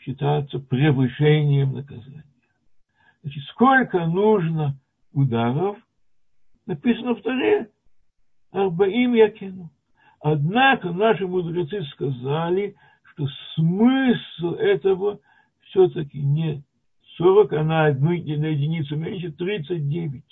считаться 0.00 0.60
превышением 0.60 1.72
наказания. 1.74 2.25
Значит, 3.26 3.42
сколько 3.50 4.06
нужно 4.06 4.78
ударов, 5.12 5.76
написано 6.64 7.16
в 7.16 7.22
Таре, 7.22 7.68
Арбаим 8.52 9.14
Якину. 9.14 9.68
Однако 10.20 10.92
наши 10.92 11.26
мудрецы 11.26 11.82
сказали, 11.86 12.76
что 13.02 13.26
смысл 13.56 14.52
этого 14.52 15.18
все-таки 15.64 16.20
не 16.22 16.62
40, 17.16 17.52
а 17.54 17.64
на 17.64 17.86
одну 17.86 18.10
на 18.10 18.12
единицу 18.12 18.94
меньше 18.94 19.32
39. 19.32 20.22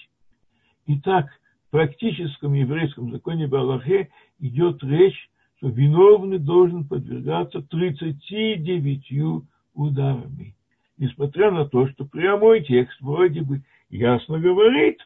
Итак, 0.86 1.26
в 1.66 1.70
практическом 1.72 2.52
еврейском 2.52 3.10
законе 3.10 3.48
Балахе 3.48 4.10
идет 4.38 4.84
речь, 4.84 5.30
что 5.56 5.66
виновный 5.66 6.38
должен 6.38 6.86
подвергаться 6.86 7.60
39 7.60 9.42
ударами 9.74 10.53
несмотря 10.98 11.50
на 11.50 11.66
то, 11.66 11.88
что 11.88 12.04
прямой 12.04 12.62
текст 12.62 13.00
вроде 13.00 13.42
бы 13.42 13.62
ясно 13.90 14.38
говорит 14.38 15.00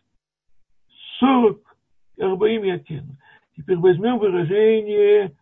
40 1.21 1.59
Арбаим 2.21 2.65
Якена. 2.65 3.17
Теперь 3.57 3.79
возьмем 3.79 4.19
выражение 4.19 5.33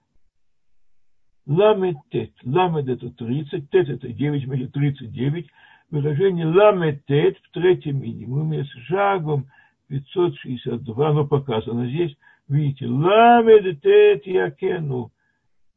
ламет 1.46 1.96
тет. 2.10 2.32
Ламет 2.44 2.88
это 2.88 3.10
30, 3.10 3.70
тет 3.70 3.88
это 3.88 4.08
9, 4.08 4.44
значит 4.44 4.72
39. 4.72 5.46
Выражение 5.90 6.46
ламет 6.46 7.04
тет 7.06 7.38
в 7.38 7.50
третьем 7.52 8.00
минимуме 8.00 8.64
с 8.64 8.70
шагом 8.86 9.50
562, 9.88 11.12
но 11.12 11.26
показано 11.26 11.88
здесь, 11.88 12.16
видите, 12.48 12.86
ламет 12.86 13.80
тет 13.82 14.26
якену. 14.26 15.12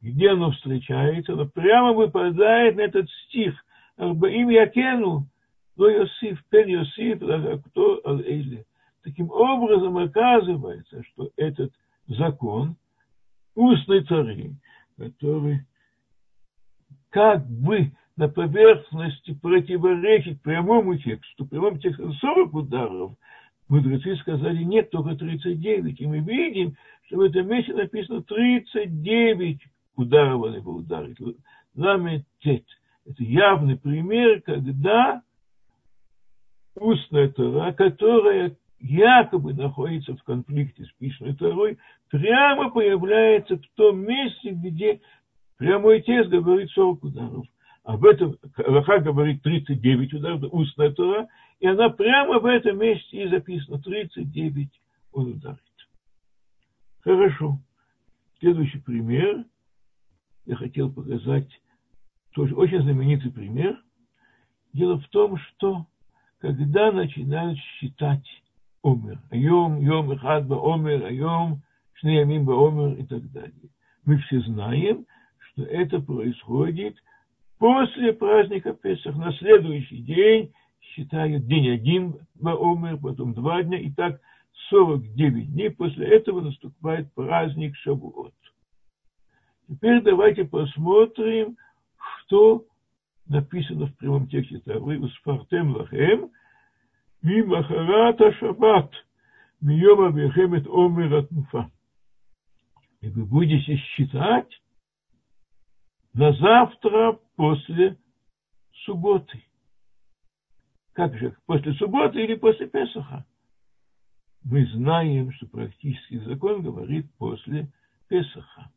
Где 0.00 0.30
оно 0.30 0.50
встречается? 0.52 1.34
Оно 1.34 1.46
прямо 1.46 1.92
выпадает 1.92 2.76
на 2.76 2.80
этот 2.80 3.08
стих– 3.10 3.54
Арбаим 3.96 4.48
Якену, 4.48 5.26
но 5.76 5.88
Йосиф, 5.88 6.42
Пен 6.50 6.68
Йосиф, 6.68 7.18
кто 7.66 8.00
Аль-Эйли. 8.06 8.64
Таким 9.02 9.30
образом, 9.30 9.96
оказывается, 9.96 11.02
что 11.04 11.30
этот 11.36 11.72
закон 12.06 12.76
устной 13.54 14.04
цари, 14.04 14.54
который 14.96 15.60
как 17.10 17.46
бы 17.46 17.92
на 18.16 18.28
поверхности 18.28 19.34
противоречит 19.34 20.42
прямому 20.42 20.98
тексту, 20.98 21.46
прямому 21.46 21.78
тексту 21.78 22.12
40 22.12 22.54
ударов, 22.54 23.12
мудрецы 23.68 24.16
сказали, 24.16 24.62
нет, 24.62 24.90
только 24.90 25.16
39. 25.16 26.00
И 26.00 26.06
мы 26.06 26.18
видим, 26.18 26.76
что 27.06 27.16
в 27.16 27.20
этом 27.20 27.48
месте 27.48 27.72
написано 27.72 28.22
39 28.22 29.60
ударов 29.96 30.42
он 30.42 30.54
его 30.54 30.74
ударит. 30.74 31.16
Ламетет. 31.74 32.66
Это 33.06 33.22
явный 33.22 33.78
пример, 33.78 34.42
когда 34.42 35.22
устная 36.74 37.28
Тора, 37.30 37.72
которая 37.72 38.56
якобы 38.78 39.52
находится 39.54 40.16
в 40.16 40.22
конфликте 40.22 40.84
с 40.84 40.92
письменной 40.92 41.36
Торой, 41.36 41.78
прямо 42.08 42.70
появляется 42.70 43.56
в 43.56 43.66
том 43.74 44.00
месте, 44.00 44.50
где 44.50 45.00
прямой 45.56 46.02
текст 46.02 46.30
говорит 46.30 46.70
40 46.70 47.04
ударов. 47.04 47.46
Об 47.84 48.04
этом 48.04 48.36
Раха 48.56 48.98
говорит 48.98 49.42
39 49.42 50.14
ударов, 50.14 50.44
устная 50.52 50.92
Тора, 50.92 51.28
и 51.60 51.66
она 51.66 51.90
прямо 51.90 52.38
в 52.38 52.46
этом 52.46 52.78
месте 52.78 53.24
и 53.24 53.28
записана. 53.28 53.80
39 53.80 54.68
он 55.12 55.32
ударит. 55.32 55.58
Хорошо. 57.00 57.58
Следующий 58.38 58.78
пример 58.78 59.44
я 60.46 60.56
хотел 60.56 60.90
показать 60.92 61.48
тоже 62.40 62.54
очень 62.54 62.80
знаменитый 62.80 63.30
пример. 63.30 63.78
Дело 64.72 64.98
в 64.98 65.06
том, 65.08 65.36
что 65.36 65.84
когда 66.38 66.90
начинают 66.90 67.58
считать 67.58 68.24
омер, 68.82 69.18
айом, 69.30 69.78
йом, 69.78 70.14
ихад 70.14 70.50
омер, 70.50 71.04
айом, 71.04 71.60
шнеямим 71.92 72.48
омер 72.48 72.98
и 72.98 73.04
так 73.04 73.30
далее. 73.30 73.68
Мы 74.06 74.16
все 74.20 74.40
знаем, 74.40 75.04
что 75.38 75.64
это 75.64 76.00
происходит 76.00 76.96
после 77.58 78.14
праздника 78.14 78.72
Песах, 78.72 79.16
на 79.16 79.34
следующий 79.34 79.98
день 79.98 80.54
считают 80.80 81.46
день 81.46 81.68
один 81.68 82.16
омер, 82.42 82.96
потом 82.96 83.34
два 83.34 83.62
дня, 83.62 83.78
и 83.78 83.90
так 83.90 84.18
49 84.70 85.52
дней. 85.52 85.68
После 85.68 86.06
этого 86.06 86.40
наступает 86.40 87.12
праздник 87.12 87.76
Шавуот. 87.76 88.32
Теперь 89.68 90.00
давайте 90.00 90.44
посмотрим, 90.44 91.58
что 92.30 92.64
написано 93.26 93.86
в 93.86 93.96
прямом 93.96 94.28
тексте 94.28 94.60
Тавры 94.60 95.00
«Успартем 95.00 95.74
лахем 95.74 96.30
мимахарата 97.22 98.32
шаббат 98.34 98.92
миома 99.60 100.12
бехемет 100.12 100.66
омер 100.68 101.12
атнуфа». 101.12 101.70
И 103.00 103.08
вы 103.08 103.24
будете 103.24 103.76
считать 103.76 104.48
на 106.14 106.32
завтра 106.34 107.18
после 107.34 107.98
субботы. 108.84 109.42
Как 110.92 111.16
же, 111.18 111.36
после 111.46 111.72
субботы 111.74 112.22
или 112.22 112.36
после 112.36 112.68
Песаха? 112.68 113.26
Мы 114.44 114.66
знаем, 114.66 115.32
что 115.32 115.46
практический 115.46 116.18
закон 116.18 116.62
говорит 116.62 117.12
после 117.16 117.72
Песаха. 118.08 118.70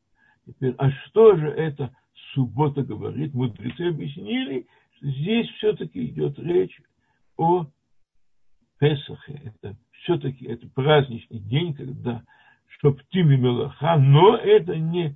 Теперь, 0.45 0.73
а 0.77 0.89
что 0.91 1.35
же 1.35 1.47
это 1.47 1.95
суббота 2.33 2.83
говорит, 2.83 3.33
мудрецы 3.33 3.89
объяснили, 3.89 4.67
что 4.97 5.07
здесь 5.07 5.47
все-таки 5.57 6.05
идет 6.05 6.37
речь 6.39 6.79
о 7.37 7.67
Песахе. 8.79 9.41
Это 9.45 9.75
все-таки 10.03 10.45
это 10.45 10.67
праздничный 10.69 11.39
день, 11.39 11.73
когда 11.73 12.23
Шоптим 12.79 13.31
и 13.31 13.37
Мелаха, 13.37 13.97
но 13.97 14.35
это 14.35 14.75
не 14.75 15.15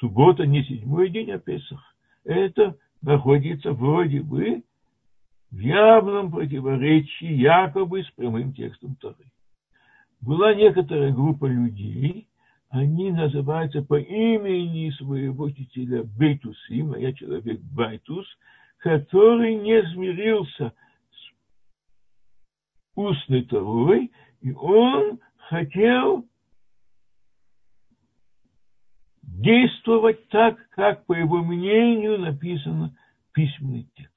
суббота, 0.00 0.46
не 0.46 0.64
седьмой 0.64 1.10
день, 1.10 1.30
а 1.32 1.38
Песах. 1.38 1.82
Это 2.24 2.76
находится 3.02 3.72
вроде 3.72 4.20
бы 4.22 4.62
в 5.50 5.58
явном 5.58 6.30
противоречии 6.30 7.32
якобы 7.32 8.02
с 8.02 8.10
прямым 8.12 8.52
текстом 8.52 8.96
Торы. 8.96 9.30
Была 10.20 10.54
некоторая 10.54 11.12
группа 11.12 11.46
людей, 11.46 12.27
они 12.70 13.10
называются 13.10 13.82
по 13.82 13.98
имени 13.98 14.90
своего 14.90 15.44
учителя 15.44 16.02
Бейтусим, 16.04 16.92
а 16.92 16.98
я 16.98 17.12
человек 17.12 17.60
Байтус, 17.60 18.26
который 18.78 19.56
не 19.56 19.82
смирился 19.92 20.74
с 21.10 21.32
устной 22.94 23.44
Торой, 23.44 24.12
и 24.40 24.52
он 24.52 25.18
хотел 25.36 26.26
действовать 29.22 30.28
так, 30.28 30.58
как, 30.70 31.06
по 31.06 31.14
его 31.14 31.42
мнению, 31.42 32.18
написано 32.18 32.94
письменный 33.32 33.88
текст. 33.94 34.12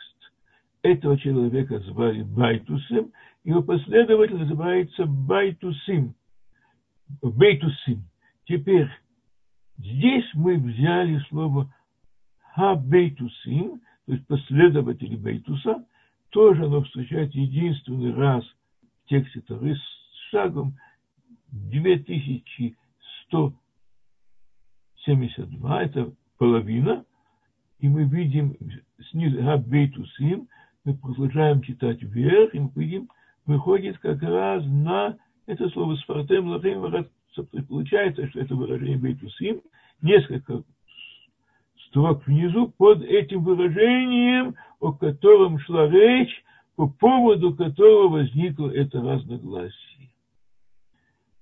Этого 0.82 1.18
человека 1.18 1.80
звали 1.80 2.24
Байтусом, 2.24 3.14
его 3.44 3.64
последователь 3.64 4.38
называется 4.38 5.06
Байтусим, 5.06 6.16
Бейтусим. 7.22 8.11
Теперь, 8.52 8.90
здесь 9.78 10.26
мы 10.34 10.58
взяли 10.58 11.20
слово 11.30 11.74
хабейтусим, 12.54 13.80
то 14.06 14.12
есть 14.12 14.28
последователи 14.28 15.16
Бейтуса, 15.16 15.86
тоже 16.32 16.66
оно 16.66 16.84
встречается 16.84 17.38
единственный 17.38 18.14
раз 18.14 18.44
в 19.06 19.08
тексте 19.08 19.40
Торы 19.40 19.78
с 19.78 19.82
шагом 20.32 20.78
2100 21.54 23.54
72, 25.06 25.84
это 25.84 26.14
половина, 26.38 27.06
и 27.80 27.88
мы 27.88 28.04
видим 28.04 28.58
снизу 29.12 29.42
Габбейтусим, 29.42 30.50
мы 30.84 30.98
продолжаем 30.98 31.62
читать 31.62 32.04
вверх, 32.04 32.54
и 32.54 32.60
мы 32.60 32.70
видим, 32.76 33.08
выходит 33.46 33.98
как 34.00 34.22
раз 34.22 34.66
на 34.66 35.18
это 35.46 35.70
слово 35.70 35.96
«сфартем 35.96 36.48
лахим 36.48 36.84
Получается, 37.67 38.28
что 38.30 38.39
это 38.39 38.56
выражение 38.56 38.98
Бейтусим, 38.98 39.62
несколько 40.02 40.63
строк 41.88 42.26
внизу 42.26 42.70
под 42.78 43.04
этим 43.04 43.44
выражением, 43.44 44.56
о 44.80 44.94
котором 44.94 45.60
шла 45.60 45.88
речь, 45.88 46.44
по 46.76 46.88
поводу 46.88 47.54
которого 47.54 48.10
возникло 48.10 48.70
это 48.70 49.02
разногласие. 49.02 50.10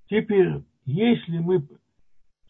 Теперь, 0.09 0.63
если 0.85 1.37
мы 1.37 1.63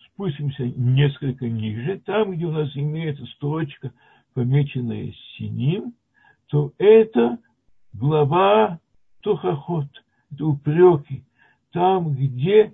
спустимся 0.06 0.65
несколько 0.65 1.47
ниже, 1.47 2.02
там, 2.06 2.32
где 2.32 2.45
у 2.45 2.52
нас 2.52 2.75
имеется 2.75 3.25
строчка, 3.36 3.91
помеченная 4.34 5.13
синим, 5.38 5.93
то 6.47 6.73
это 6.78 7.38
глава 7.93 8.80
Тухахот, 9.21 9.88
это 10.32 10.45
упреки, 10.45 11.23
там, 11.71 12.13
где 12.15 12.73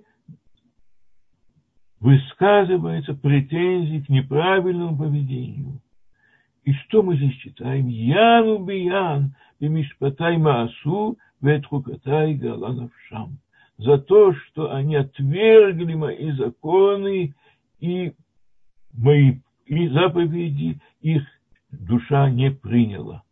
высказывается 2.00 3.14
претензии 3.14 4.04
к 4.04 4.08
неправильному 4.08 4.96
поведению. 4.96 5.80
И 6.64 6.72
что 6.72 7.02
мы 7.02 7.16
здесь 7.16 7.36
читаем? 7.36 7.88
Яну 7.88 8.58
биян, 8.64 9.34
бемишпатай 9.60 10.36
маасу, 10.36 11.16
ветхукатай 11.40 12.34
галанавшам. 12.34 13.38
За 13.78 13.98
то, 13.98 14.34
что 14.34 14.72
они 14.74 14.96
отвергли 14.96 15.94
мои 15.94 16.32
законы 16.32 17.34
и 17.78 18.12
мои 18.92 19.38
и 19.66 19.88
заповеди, 19.88 20.80
их 21.00 21.22
душа 21.70 22.30
не 22.30 22.50
приняла. 22.50 23.22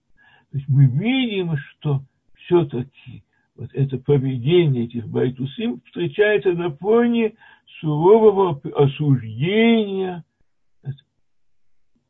То 0.50 0.58
есть 0.58 0.68
мы 0.68 0.86
видим, 0.86 1.56
что 1.56 2.02
все-таки 2.36 3.24
вот 3.56 3.70
это 3.72 3.98
поведение 3.98 4.84
этих 4.84 5.06
байтусим 5.08 5.80
встречается 5.86 6.52
на 6.52 6.70
фоне 6.70 7.34
сурового 7.80 8.60
осуждения 8.74 10.24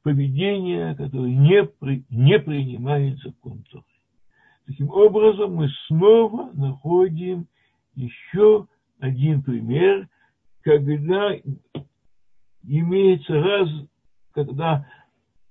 поведения, 0.04 0.94
которое 0.94 1.34
не, 1.34 1.64
при, 1.64 2.04
не 2.10 2.38
принимает 2.38 3.18
закон 3.20 3.64
Торы. 3.70 3.84
Таким 4.66 4.90
образом, 4.90 5.54
мы 5.54 5.68
снова 5.86 6.50
находим 6.52 7.46
еще 7.94 8.66
один 9.00 9.42
пример, 9.42 10.08
когда 10.62 11.32
имеется 12.62 13.32
раз, 13.32 13.68
когда 14.32 14.86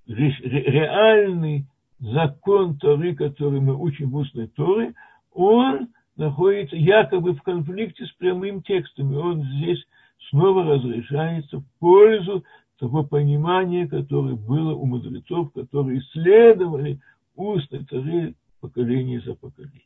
реальный 0.06 1.66
закон 2.00 2.78
Торы, 2.78 3.16
который 3.16 3.60
мы 3.60 3.76
учим 3.76 4.12
в 4.12 4.16
устной 4.18 4.48
Торе, 4.48 4.94
он 5.34 5.90
находится 6.16 6.76
якобы 6.76 7.34
в 7.34 7.42
конфликте 7.42 8.06
с 8.06 8.12
прямым 8.14 8.62
текстом, 8.64 9.14
и 9.14 9.16
он 9.16 9.44
здесь 9.44 9.84
снова 10.30 10.64
разрешается 10.64 11.60
в 11.60 11.66
пользу 11.80 12.44
того 12.78 13.04
понимания, 13.04 13.88
которое 13.88 14.36
было 14.36 14.74
у 14.74 14.86
мудрецов, 14.86 15.52
которые 15.54 16.00
исследовали 16.00 17.00
устной 17.36 17.86
Торы 17.86 18.36
поколение 18.60 19.22
за 19.22 19.36
поколением. 19.36 19.82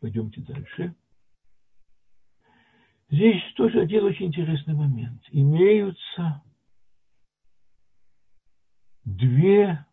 Пойдемте 0.00 0.40
дальше. 0.42 0.94
Здесь 3.10 3.42
тоже 3.56 3.80
один 3.80 4.04
очень 4.04 4.26
интересный 4.26 4.74
момент. 4.74 5.22
Имеются 5.30 6.42
две 9.04 9.84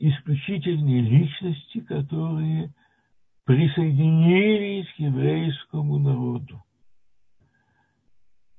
исключительные 0.00 1.02
личности, 1.02 1.80
которые 1.80 2.72
присоединились 3.44 4.86
к 4.94 4.98
еврейскому 4.98 5.98
народу. 5.98 6.62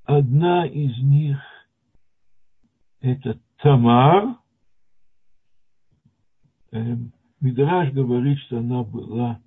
Одна 0.03 0.67
из 0.67 0.97
них– 0.99 1.39
это 3.01 3.39
Тамар. 3.57 4.37
Эм, 6.71 7.11
Мидраж 7.39 7.91
говорит, 7.91 8.37
что 8.41 8.59
она 8.59 8.83
была 8.83 9.41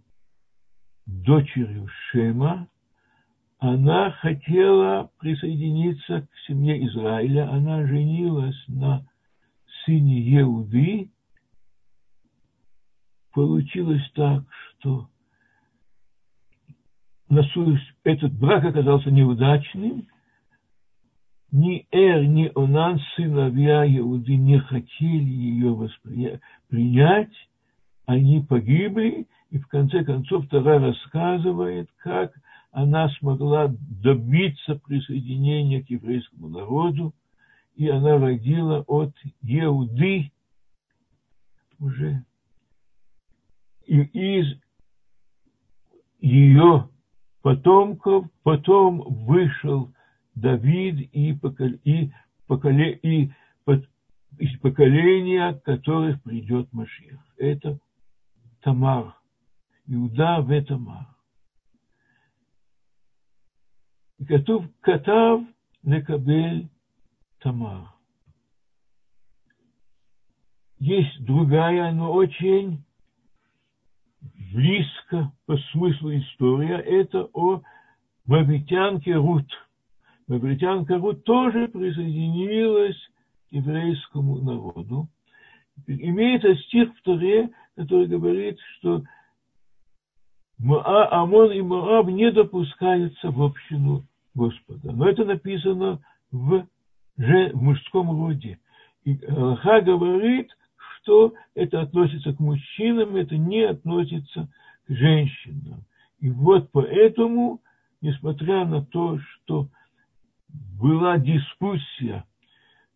дочерью 1.06 1.86
Шема. 2.10 2.68
Она 3.58 4.10
хотела 4.10 5.10
присоединиться 5.18 6.22
к 6.22 6.28
семье 6.46 6.84
Израиля. 6.86 7.50
Она 7.52 7.86
женилась 7.86 8.60
на 8.66 9.06
сыне 9.84 10.20
Еуды, 10.20 11.10
получилось 13.34 14.08
так, 14.14 14.44
что 14.78 15.08
этот 18.04 18.32
брак 18.34 18.64
оказался 18.64 19.10
неудачным. 19.10 20.06
Ни 21.50 21.86
Эр, 21.90 22.24
ни 22.24 22.50
Онан, 22.54 23.00
сыновья 23.14 23.84
Иуды, 23.98 24.36
не 24.36 24.58
хотели 24.58 25.30
ее 25.30 25.74
воспринять, 25.74 26.40
принять. 26.68 27.32
Они 28.06 28.40
погибли, 28.40 29.26
и 29.50 29.58
в 29.58 29.66
конце 29.68 30.04
концов 30.04 30.48
Тара 30.48 30.78
рассказывает, 30.78 31.88
как 31.98 32.32
она 32.70 33.08
смогла 33.20 33.72
добиться 34.02 34.74
присоединения 34.74 35.82
к 35.82 35.90
еврейскому 35.90 36.48
народу, 36.48 37.14
и 37.76 37.88
она 37.88 38.18
родила 38.18 38.80
от 38.86 39.14
Еуды 39.42 40.32
уже 41.78 42.24
и 43.85 44.01
из 44.01 44.59
ее 46.19 46.89
потомков 47.41 48.25
потом 48.43 49.01
вышел 49.25 49.93
Давид 50.35 51.09
и, 51.11 51.33
поколе, 51.33 51.79
и, 51.83 52.11
поколе, 52.47 52.93
и 52.93 53.31
под, 53.65 53.89
из 54.37 54.57
поколения, 54.59 55.53
которых 55.65 56.21
придет 56.23 56.71
Машех. 56.71 57.19
Это 57.37 57.79
Тамар. 58.61 59.15
Иуда 59.87 60.41
в 60.41 60.65
Тамар. 60.65 61.07
И 64.19 64.25
כתוב, 64.25 64.65
כתב 64.81 65.37
לקבל 65.83 66.67
Тамар. 67.39 67.95
Есть 70.79 71.23
другая, 71.25 71.91
но 71.91 72.11
очень 72.11 72.83
близко 74.54 75.32
по 75.46 75.56
смыслу 75.72 76.16
история, 76.16 76.78
это 76.78 77.28
о 77.32 77.60
мавритянке 78.24 79.14
Рут. 79.14 79.46
Мавритянка 80.28 80.96
Рут 80.96 81.24
тоже 81.24 81.68
присоединилась 81.68 82.96
к 83.50 83.52
еврейскому 83.52 84.36
народу. 84.36 85.08
Имеется 85.88 86.54
стих 86.62 86.96
в 86.96 87.02
Торе, 87.02 87.50
который 87.76 88.06
говорит, 88.06 88.58
что 88.78 89.02
Амон 90.62 91.50
и 91.50 91.60
Моаб 91.60 92.06
не 92.06 92.30
допускаются 92.30 93.30
в 93.30 93.42
общину 93.42 94.04
Господа. 94.34 94.92
Но 94.92 95.08
это 95.08 95.24
написано 95.24 96.00
в, 96.30 96.64
же, 97.18 97.50
в 97.52 97.60
мужском 97.60 98.10
роде. 98.10 98.58
И 99.04 99.18
Аллаха 99.26 99.80
говорит– 99.80 100.48
что 101.04 101.34
это 101.54 101.82
относится 101.82 102.32
к 102.32 102.40
мужчинам, 102.40 103.16
это 103.16 103.36
не 103.36 103.62
относится 103.62 104.48
к 104.86 104.92
женщинам. 104.92 105.84
И 106.20 106.30
вот 106.30 106.70
поэтому, 106.72 107.60
несмотря 108.00 108.64
на 108.64 108.84
то, 108.84 109.18
что 109.18 109.68
была 110.80 111.18
дискуссия, 111.18 112.24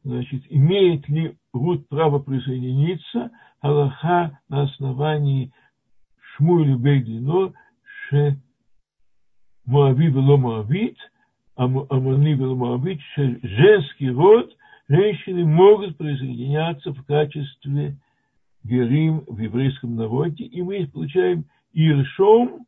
значит, 0.02 0.42
имеет 0.48 1.08
ли 1.08 1.36
Рут 1.52 1.88
право 1.88 2.18
присоединиться, 2.18 3.30
Аллаха 3.60 4.38
на 4.48 4.62
основании 4.62 5.52
Шмуэля 6.20 6.76
Бейдино, 6.76 7.52
Ше 8.08 8.40
Моави 9.66 10.08
было 10.08 10.36
Моавит, 10.36 10.96
Амони 11.56 12.34
было 12.34 12.54
Моавит, 12.54 13.00
женский 13.16 14.10
род 14.10 14.56
женщины 14.88 15.44
могут 15.44 15.96
присоединяться 15.96 16.92
в 16.92 17.04
качестве 17.04 17.96
герим 18.64 19.24
в 19.26 19.38
еврейском 19.38 19.96
народе, 19.96 20.44
и 20.44 20.62
мы 20.62 20.86
получаем 20.86 21.44
иршом 21.72 22.66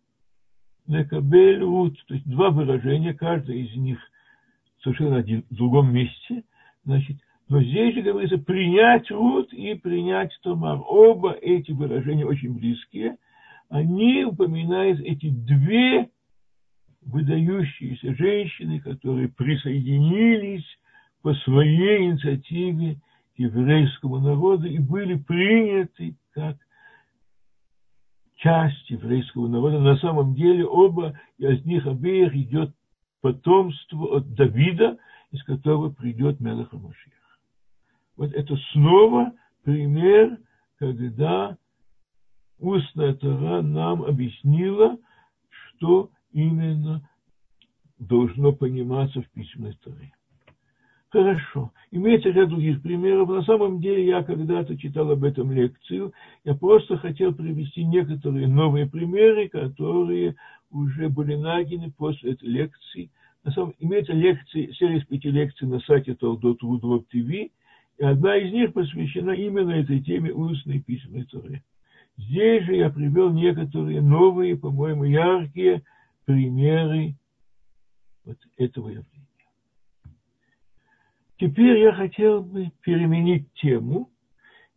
лекабель 0.87 1.61
рут, 1.61 2.03
то 2.07 2.15
есть 2.15 2.29
два 2.29 2.51
выражения, 2.51 3.15
каждое 3.15 3.57
из 3.57 3.75
них 3.77 3.99
совершенно 4.83 5.17
один, 5.17 5.45
в 5.51 5.55
другом 5.55 5.93
месте, 5.93 6.45
значит, 6.85 7.17
но 7.49 7.61
здесь 7.63 7.95
же 7.95 8.03
говорится 8.03 8.39
принять 8.39 9.11
рут 9.11 9.53
и 9.53 9.75
принять 9.75 10.31
томар. 10.43 10.81
Оба 10.87 11.33
эти 11.33 11.73
выражения 11.73 12.25
очень 12.25 12.55
близкие. 12.55 13.17
Они 13.69 14.25
упоминают 14.25 15.01
эти 15.01 15.31
две 15.31 16.11
выдающиеся 17.03 18.15
женщины, 18.15 18.79
которые 18.79 19.29
присоединились 19.29 20.65
по 21.23 21.35
своей 21.35 22.07
инициативе 22.07 23.01
еврейскому 23.37 24.19
народу 24.19 24.67
и 24.67 24.79
были 24.79 25.17
приняты 25.17 26.17
как 26.33 26.57
часть 28.37 28.89
еврейского 28.91 29.49
народа. 29.49 29.81
На 29.81 29.97
самом 29.99 30.35
деле 30.35 30.65
оба 30.65 31.19
из 31.39 31.65
них 31.65 31.87
обеих 31.87 32.35
идет 32.35 32.75
потомство 33.21 34.17
от 34.17 34.35
Давида, 34.35 34.99
из 35.31 35.43
которого 35.45 35.91
придет 35.91 36.41
Мелеха 36.41 36.77
Машиах. 36.77 37.39
Вот 38.17 38.33
это 38.33 38.57
снова 38.73 39.33
пример, 39.63 40.39
когда 40.79 41.57
устная 42.59 43.15
Тора 43.15 43.63
нам 43.63 44.03
объяснила, 44.03 44.99
что 45.51 46.11
именно 46.33 47.09
должно 47.99 48.53
пониматься 48.53 49.21
в 49.23 49.31
письменной 49.31 49.75
Торе. 49.75 50.13
Хорошо. 51.11 51.73
Имеется 51.91 52.31
ряд 52.31 52.51
других 52.51 52.83
примеров. 52.83 53.29
На 53.29 53.43
самом 53.43 53.81
деле 53.81 54.07
я 54.07 54.23
когда-то 54.23 54.79
читал 54.79 55.11
об 55.11 55.25
этом 55.25 55.51
лекцию. 55.51 56.13
Я 56.45 56.55
просто 56.55 56.97
хотел 56.99 57.35
привести 57.35 57.85
некоторые 57.85 58.47
новые 58.47 58.89
примеры, 58.89 59.49
которые 59.49 60.37
уже 60.71 61.09
были 61.09 61.35
найдены 61.35 61.91
после 61.91 62.33
этой 62.33 62.49
лекции. 62.49 63.11
На 63.43 63.51
самом 63.51 63.75
имеется 63.81 64.13
лекции, 64.13 64.71
серия 64.79 64.99
из 64.99 65.05
пяти 65.07 65.31
лекций 65.31 65.67
на 65.67 65.81
сайте 65.81 66.15
Талдот.ру 66.15 67.01
ТВ, 67.01 67.15
и 67.15 67.51
одна 67.99 68.37
из 68.37 68.53
них 68.53 68.73
посвящена 68.73 69.33
именно 69.33 69.73
этой 69.73 70.01
теме 70.01 70.33
устной 70.33 70.81
письменной 70.81 71.25
Торы. 71.25 71.63
Здесь 72.19 72.65
же 72.67 72.77
я 72.77 72.89
привел 72.89 73.33
некоторые 73.33 74.01
новые, 74.01 74.57
по-моему, 74.57 75.05
яркие 75.05 75.83
примеры 76.25 77.17
вот 78.25 78.39
этого 78.59 78.91
явления. 78.91 79.20
Теперь 81.41 81.79
я 81.79 81.95
хотел 81.95 82.43
бы 82.43 82.71
переменить 82.83 83.51
тему 83.55 84.11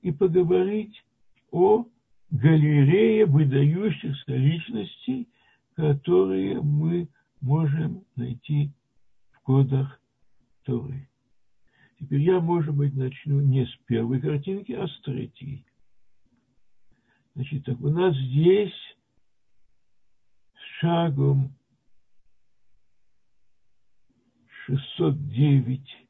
и 0.01 0.13
поговорить 0.13 1.03
о 1.51 1.85
галерее 2.31 3.25
выдающихся 3.25 4.33
личностей, 4.33 5.27
которые 5.75 6.61
мы 6.61 7.09
можем 7.41 8.05
найти 8.15 8.71
в 9.33 9.41
кодах 9.41 9.99
Торы. 10.63 11.09
Теперь 11.99 12.21
я, 12.21 12.39
может 12.39 12.73
быть, 12.73 12.95
начну 12.95 13.41
не 13.41 13.65
с 13.65 13.75
первой 13.85 14.21
картинки, 14.21 14.71
а 14.71 14.87
с 14.87 15.01
третьей. 15.01 15.65
Значит, 17.35 17.65
так 17.65 17.81
у 17.81 17.89
нас 17.89 18.15
здесь 18.15 18.71
шагом 20.79 21.53
609 24.65 26.02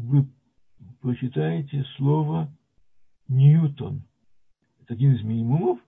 вы 0.00 0.26
прочитаете 1.00 1.84
слово 1.96 2.50
Ньютон. 3.28 4.02
Это 4.82 4.94
один 4.94 5.14
из 5.14 5.22
минимумов. 5.22 5.78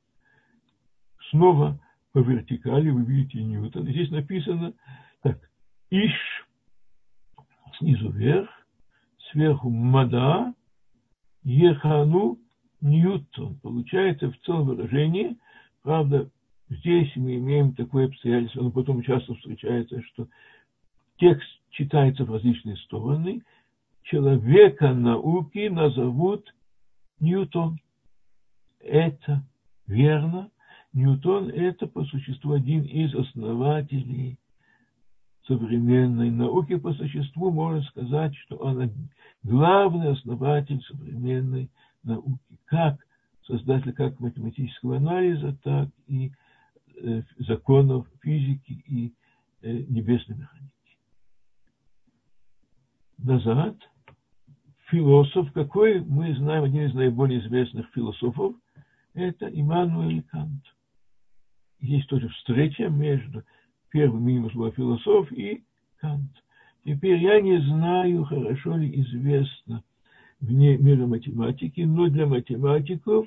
Снова 1.31 1.81
по 2.13 2.19
вертикали 2.19 2.91
вы 2.91 3.05
видите 3.05 3.43
Ньютон. 3.43 3.87
Здесь 3.89 4.11
написано 4.11 4.75
так. 5.23 5.39
Иш 5.91 6.13
снизу 7.79 8.11
вверх, 8.11 8.49
сверху 9.31 9.71
Мада, 9.71 10.55
Ехану 11.43 12.39
Ньютон. 12.81 13.59
Получается 13.61 14.31
в 14.31 14.39
целом 14.41 14.67
выражении, 14.67 15.39
правда, 15.83 16.31
здесь 16.69 17.11
мы 17.17 17.37
имеем 17.37 17.75
такое 17.75 18.07
обстоятельство, 18.07 18.63
но 18.63 18.71
потом 18.71 19.03
часто 19.03 19.35
встречается, 19.35 20.03
что 20.03 20.29
текст 21.17 21.49
читается 21.71 22.25
в 22.25 22.33
различные 22.33 22.77
стороны, 22.77 23.43
человека 24.05 24.93
науки 24.93 25.69
назовут 25.69 26.55
Ньютон. 27.21 27.79
Это 28.81 29.43
верно. 29.87 30.51
Ньютон– 30.93 31.49
это 31.55 31.87
по 31.87 32.05
существу 32.05 32.53
один 32.53 32.83
из 32.83 33.15
основателей 33.15 34.39
современной 35.47 36.31
науки. 36.31 36.77
По 36.77 36.93
существу 36.95 37.51
можно 37.51 37.83
сказать, 37.83 38.35
что 38.37 38.57
он 38.57 38.93
главный 39.43 40.13
основатель 40.13 40.83
современной 40.83 41.71
науки. 42.03 42.59
Как 42.67 42.99
создатель 43.47 43.93
как 43.93 44.21
математического 44.21 44.99
анализа, 44.99 45.57
так 45.63 45.89
и 46.07 46.33
э, 46.97 47.23
законов 47.39 48.07
физики 48.21 48.73
и 48.87 49.15
э, 49.63 49.73
небесной 49.89 50.39
механики. 50.39 50.73
Назад– 53.19 53.77
философ, 54.93 55.51
какой 55.53 56.01
мы 56.01 56.35
знаем, 56.37 56.65
один 56.65 56.87
из 56.87 56.95
наиболее 56.95 57.41
известных 57.41 57.89
философов, 57.95 58.55
это 59.15 59.47
Иммануэль 59.49 60.23
Кант. 60.25 60.63
Есть 61.81 62.09
тоже 62.09 62.29
встреча 62.29 62.89
между 62.89 63.43
первым 63.91 64.29
именем 64.29 64.51
слова 64.53 64.71
философ 64.71 65.33
и 65.33 65.65
Кант. 65.97 66.31
Теперь 66.85 67.23
я 67.23 67.41
не 67.41 67.59
знаю, 67.61 68.25
хорошо 68.25 68.77
ли 68.77 69.01
известно 69.01 69.83
вне 70.41 70.77
мира 70.77 71.07
математики, 71.07 71.81
но 71.81 72.09
для 72.09 72.27
математиков 72.27 73.27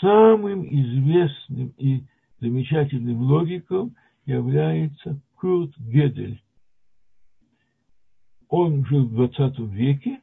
самым 0.00 0.64
известным 0.64 1.74
и 1.76 2.02
замечательным 2.40 3.20
логиком 3.22 3.94
является 4.24 5.20
Курт 5.36 5.76
Гедель 5.78 6.40
он 8.48 8.84
жил 8.86 9.06
в 9.06 9.14
20 9.14 9.58
веке, 9.70 10.20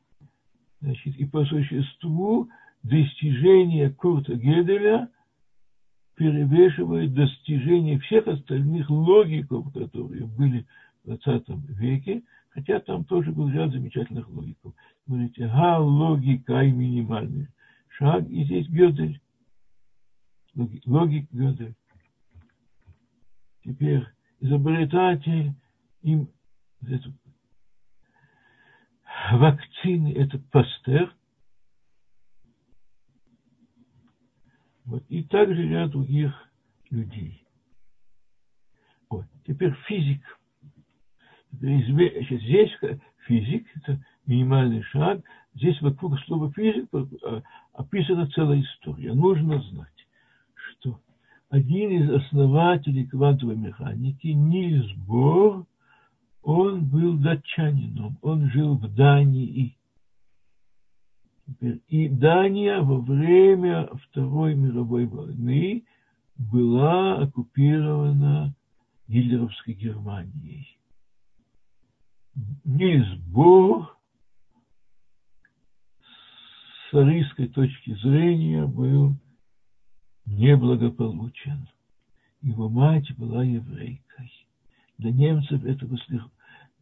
значит, 0.82 1.16
и 1.18 1.26
по 1.26 1.46
существу 1.46 2.50
достижения 2.84 3.90
Курта 3.90 4.36
Геделя 4.36 5.10
перевешивает 6.16 7.14
достижения 7.14 8.00
всех 8.00 8.28
остальных 8.28 8.90
логиков, 8.90 9.72
которые 9.74 10.26
были 10.26 10.66
в 11.04 11.08
20 11.08 11.50
веке, 11.78 12.24
хотя 12.50 12.80
там 12.80 13.04
тоже 13.06 13.32
был 13.32 13.50
ряд 13.50 13.72
замечательных 13.72 14.30
логиков. 14.30 14.74
Смотрите, 15.06 15.48
га, 15.48 15.80
логика 15.80 16.62
и 16.62 16.72
минимальный 16.72 17.48
шаг, 17.90 18.30
и 18.30 18.44
здесь 18.46 18.68
Гедель. 18.70 19.20
Логик 20.86 21.28
Гедель. 21.32 21.76
Теперь 23.64 24.06
изобретатель 24.40 25.54
им 26.02 26.28
вакцины– 29.32 30.14
это 30.16 30.40
Пастер. 30.52 31.14
Вот. 34.86 35.04
И 35.10 35.24
также 35.24 35.68
ряд 35.68 35.92
других 35.92 36.34
людей. 36.90 37.46
Вот. 39.10 39.26
Теперь 39.48 39.74
физик. 39.88 40.22
Здесь 41.52 42.72
физик– 43.28 43.68
это 43.76 44.04
минимальный 44.26 44.84
шаг. 44.84 45.22
Здесь 45.56 45.80
вокруг 45.82 46.20
слова 46.22 46.52
физик 46.52 46.90
а, 46.94 47.44
описана 47.74 48.28
целая 48.32 48.62
история. 48.62 49.14
Нужно 49.14 49.62
знать, 49.62 50.08
что 50.56 51.00
один 51.50 51.92
из 51.92 52.10
основателей 52.10 53.06
квантовой 53.06 53.56
механики, 53.56 54.28
Нильс 54.28 54.92
Бор, 54.98 55.66
он 56.44 56.86
был 56.86 57.18
датчанином, 57.18 58.18
он 58.22 58.50
жил 58.52 58.76
в 58.76 58.94
Дании. 58.94 59.78
И 61.88 62.10
Дания 62.10 62.82
во 62.82 63.00
время 63.00 63.90
Второй 64.08 64.56
мировой 64.56 65.06
войны 65.06 65.86
была 66.38 67.18
оккупирована 67.20 68.56
гитлеровской 69.08 69.74
Германией. 69.74 70.78
Нильс 72.66 73.20
Бор 73.28 73.98
с 76.90 76.94
арийской 76.94 77.48
точки 77.48 77.94
зрения 77.96 78.66
был 78.66 79.14
неблагополучен. 80.26 81.68
Его 82.42 82.70
мать 82.70 83.16
была 83.18 83.44
еврейкой. 83.44 84.43
Для 84.98 85.12
немцев 85.12 85.64
этого 85.64 85.98
слегка 86.06 86.30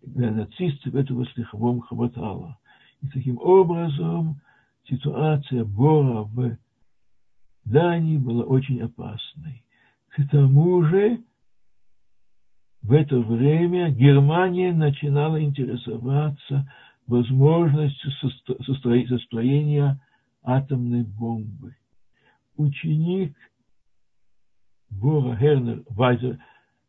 для 0.04 0.32
нацистов 0.32 0.96
этого 0.96 1.26
слегка 1.28 1.58
хватало. 1.82 2.58
И 3.02 3.08
таким 3.08 3.38
образом 3.38 4.42
ситуация 4.88 5.64
Бора 5.64 6.24
в 6.24 6.58
Дании 7.66 8.18
была 8.18 8.44
очень 8.44 8.82
опасной. 8.82 9.64
К 10.10 10.28
тому 10.30 10.84
же 10.84 11.24
в 12.82 12.94
это 12.94 13.20
время 13.20 13.92
Германия 13.92 14.74
начинала 14.74 15.42
интересоваться 15.42 16.72
возможностью 17.08 18.12
состроения 18.66 20.02
атомной 20.44 21.04
бомбы. 21.04 21.76
Ученик 22.58 23.36
Бора 24.90 25.38
Хернер 25.38 25.84
Вайзер 25.90 26.40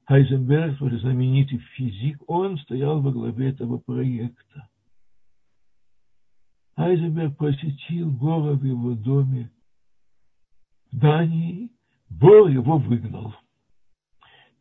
Хайзенберг, 0.07 0.79
знаменитый 0.79 1.59
физик, 1.77 2.21
он 2.27 2.59
стоял 2.59 3.01
во 3.01 3.13
главе 3.13 3.51
этого 3.51 3.79
проекта. 3.79 4.69
Хайзенберг 6.77 7.37
посетил 7.37 8.11
Бора 8.11 8.55
в 8.55 8.65
его 8.65 8.95
доме 8.95 9.51
в 10.91 10.99
Дании. 10.99 11.71
Бор 12.09 12.49
его 12.49 12.79
выгнал. 12.79 13.35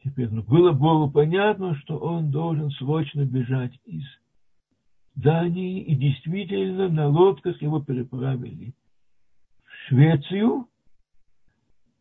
Теперь 0.04 0.30
ну, 0.30 0.42
было 0.42 0.72
Бору 0.72 1.12
понятно, 1.12 1.76
что 1.76 1.98
он 1.98 2.32
должен 2.32 2.72
срочно 2.72 3.26
бежать 3.26 3.78
из 3.86 4.04
Дании, 5.16 5.82
и 5.84 5.96
действительно 5.96 6.90
на 6.90 7.08
лодках 7.08 7.62
его 7.62 7.82
переправили 7.82 8.74
в 9.64 9.88
Швецию, 9.88 10.68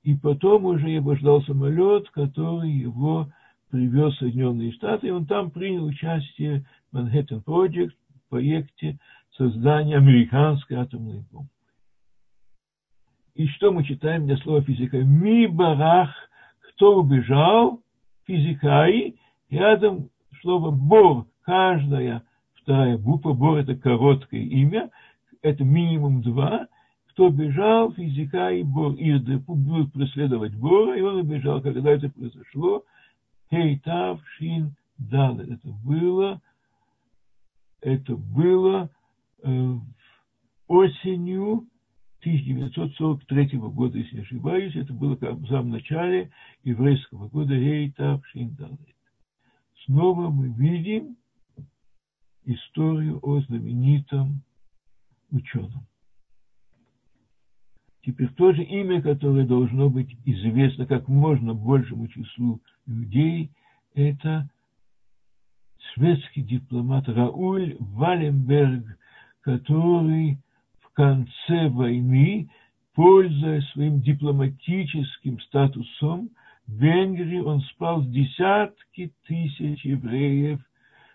и 0.03 0.15
потом 0.15 0.65
уже 0.65 0.89
его 0.89 1.15
ждал 1.17 1.43
самолет, 1.43 2.09
который 2.11 2.71
его 2.71 3.31
привез 3.71 4.15
в 4.15 4.19
Соединенные 4.19 4.73
Штаты, 4.73 5.09
и 5.09 5.11
он 5.11 5.27
там 5.27 5.51
принял 5.51 5.85
участие 5.85 6.65
в 6.91 6.97
Манхэттен 6.97 7.43
Project, 7.47 7.93
проекте 8.29 8.99
создания 9.37 9.97
американской 9.97 10.77
атомной 10.77 11.25
бомбы. 11.31 11.49
И 13.35 13.47
что 13.49 13.73
мы 13.73 13.85
читаем 13.85 14.27
для 14.27 14.37
слова 14.39 14.63
физика? 14.63 14.99
Ми 14.99 15.47
барах, 15.47 16.11
кто 16.61 17.01
убежал, 17.01 17.81
физикаи, 18.27 19.17
рядом 19.51 20.11
слово 20.43 20.71
бор, 20.71 21.27
каждая 21.43 22.23
вторая 22.55 22.99
буква, 22.99 23.33
бор 23.33 23.59
это 23.59 23.77
короткое 23.77 24.41
имя, 24.41 24.91
это 25.43 25.65
минимум 25.65 26.23
два, 26.23 26.67
кто 27.11 27.29
бежал, 27.29 27.93
физикаи, 27.93 28.63
бор, 28.63 28.95
ирды, 28.95 29.39
будут 29.39 29.93
преследовать 29.93 30.55
бора, 30.55 30.97
и 30.97 31.03
он 31.03 31.17
убежал, 31.17 31.61
когда 31.61 31.91
это 31.91 32.09
произошло, 32.09 32.85
Хейтав 33.51 34.21
Шин 34.37 34.77
Дал. 34.97 35.41
Это 35.41 35.69
было, 35.85 36.41
это 37.81 38.17
было 38.17 38.91
э, 39.43 39.75
осенью 40.69 41.67
1943 42.21 43.59
года, 43.59 43.99
если 43.99 44.17
не 44.17 44.23
ошибаюсь, 44.23 44.77
это 44.77 44.93
было 44.93 45.17
как 45.17 45.35
в 45.35 45.49
самом 45.49 45.71
начале 45.71 46.31
еврейского 46.63 47.29
года 47.29 47.55
Хейтав 47.55 48.25
Шин 48.29 48.55
Дал. 48.55 48.79
Снова 49.85 50.31
мы 50.31 50.49
видим 50.49 51.17
историю 52.45 53.19
о 53.23 53.41
знаменитом 53.41 54.43
ученом. 55.33 55.90
Теперь 58.03 58.29
то 58.29 58.53
же 58.53 58.63
имя, 58.63 59.03
которое 59.03 59.47
должно 59.47 59.91
быть 59.91 60.17
известно 60.25 60.87
как 60.87 61.09
можно 61.09 61.53
большему 61.53 62.09
числу 62.09 62.61
людей, 62.87 63.51
это 63.95 64.49
шведский 65.93 66.43
дипломат 66.43 67.09
Рауль 67.09 67.77
Валенберг, 67.79 68.85
который 69.43 70.39
в 70.81 70.93
конце 70.95 71.69
войны, 71.69 72.49
пользуясь 72.95 73.69
своим 73.73 74.01
дипломатическим 74.01 75.39
статусом, 75.41 76.31
в 76.67 76.73
Венгрии 76.73 77.41
он 77.41 77.61
спас 77.63 78.07
десятки 78.07 79.13
тысяч 79.27 79.85
евреев 79.85 80.61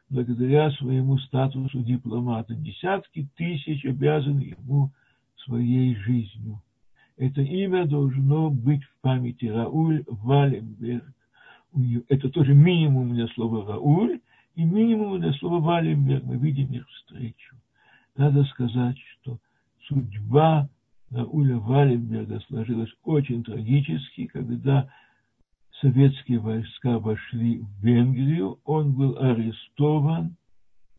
благодаря 0.10 0.70
своему 0.72 1.18
статусу 1.18 1.82
дипломата. 1.82 2.54
Десятки 2.54 3.28
тысяч 3.36 3.86
обязаны 3.86 4.56
ему 4.60 4.92
своей 5.46 5.96
жизнью. 5.96 6.62
Это 7.18 7.42
имя 7.42 7.86
должно 7.86 8.50
быть 8.50 8.84
в 8.84 9.02
памяти 9.02 9.46
Рауль 9.46 10.04
Валенберг. 10.08 11.06
Это 12.10 12.30
тоже 12.30 12.54
минимум 12.54 13.14
для 13.14 13.28
слова 13.30 13.66
Рауль 13.66 14.20
и 14.56 14.64
минимум 14.64 15.20
для 15.20 15.34
слова 15.34 15.60
Валенберг. 15.60 16.24
Мы 16.24 16.38
видим 16.38 16.72
их 16.72 16.88
встречу. 16.90 17.56
Надо 18.16 18.44
сказать, 18.46 18.98
что 18.98 19.40
судьба 19.88 20.70
Рауля 21.12 21.58
Валенберга 21.58 22.40
сложилась 22.48 22.92
очень 23.04 23.44
трагически, 23.44 24.28
когда 24.28 24.90
советские 25.82 26.40
войска 26.40 27.00
вошли 27.00 27.60
в 27.60 27.84
Венгрию, 27.84 28.60
он 28.66 28.94
был 28.94 29.18
арестован, 29.18 30.36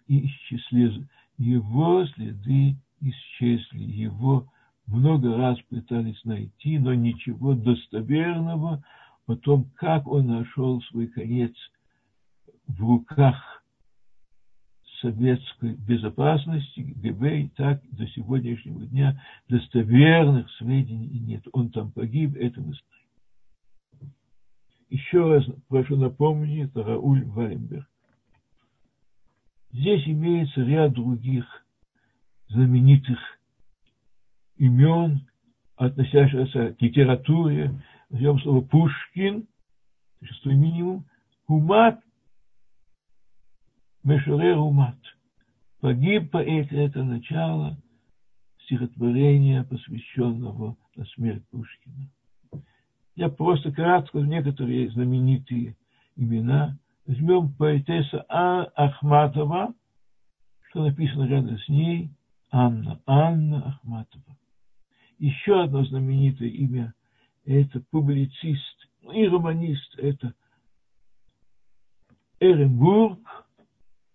и 0.07 0.27
исчезли 0.27 1.09
его 1.39 2.07
следы 2.07 2.77
исчезли, 3.01 3.83
его 3.83 4.47
много 4.87 5.37
раз 5.37 5.59
пытались 5.69 6.23
найти, 6.25 6.79
но 6.79 6.95
ничего 6.95 7.55
достоверного 7.55 8.85
о 9.27 9.35
том, 9.35 9.71
как 9.75 10.07
он 10.07 10.27
нашел 10.27 10.81
свой 10.83 11.09
конец 11.09 11.53
в 12.67 12.81
руках 12.81 13.57
советской 15.01 15.75
безопасности, 15.75 16.81
ГБ, 16.81 17.51
так 17.57 17.83
до 17.91 18.07
сегодняшнего 18.09 18.87
дня 18.87 19.21
достоверных 19.49 20.51
сведений 20.53 21.19
нет. 21.19 21.45
Он 21.53 21.71
там 21.71 21.93
погиб, 21.93 22.35
это 22.37 22.61
мы 22.61 22.75
знаем. 22.75 24.15
Еще 24.89 25.21
раз 25.21 25.45
прошу 25.69 25.97
напомнить, 25.97 26.71
это 26.71 26.83
Рауль 26.85 27.25
Валенберг. 27.25 27.87
Здесь 29.73 30.07
имеется 30.07 30.63
ряд 30.63 30.93
других 30.93 31.45
знаменитых 32.49 33.19
имен, 34.59 35.27
относящихся 35.77 36.75
к 36.75 36.83
литературе, 36.83 37.81
возьмем 38.11 38.39
слово 38.41 38.61
Пушкин, 38.63 39.47
шестой 40.23 40.55
минимум, 40.55 41.07
Хумат, 41.47 42.01
Мешерер 44.03 44.57
Хумат. 44.57 44.97
Погиб 45.81 46.31
поэт, 46.31 46.73
это 46.73 47.05
начало 47.05 47.77
стихотворения, 48.65 49.65
посвященного 49.65 50.77
на 50.97 51.05
смерть 51.07 51.45
Пушкина. 51.51 52.11
Я 53.15 53.29
просто 53.29 53.73
кратко 53.73 54.19
некоторые 54.19 54.91
знаменитые 54.91 55.77
имена. 56.17 56.77
Возьмем 57.07 57.53
поэтесса 57.55 58.25
а. 58.29 58.65
Ахматова, 58.75 59.75
что 60.69 60.85
написано 60.85 61.25
рядом 61.25 61.59
с 61.59 61.69
ней, 61.69 62.11
Анна, 62.51 63.01
Анна 63.07 63.69
Ахматова. 63.69 64.37
Еще 65.19 65.63
одно 65.63 65.85
знаменитое 65.85 66.49
имя– 66.49 66.95
это 67.47 67.81
публицист 67.91 68.89
и 69.15 69.27
романист, 69.27 69.99
это 69.99 70.35
Эренбург. 72.41 73.19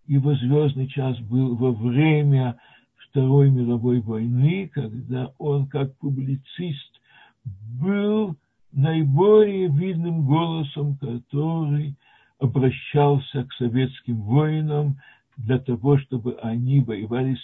Его 0.06 0.36
звездный 0.36 0.88
час 0.88 1.20
был 1.22 1.56
во 1.56 1.72
время 1.72 2.60
Второй 3.10 3.50
мировой 3.50 4.00
войны, 4.00 4.70
когда 4.74 5.34
он 5.38 5.68
как 5.68 5.98
публицист 5.98 7.02
был 7.44 8.36
наиболее 8.72 9.70
видным 9.70 10.26
голосом, 10.26 10.98
который 10.98 11.96
обращался 12.40 13.46
к 13.46 13.54
советским 13.54 14.22
воинам 14.22 15.00
для 15.38 15.60
того, 15.60 15.98
чтобы 16.00 16.36
они 16.42 16.82
воевали 16.82 17.38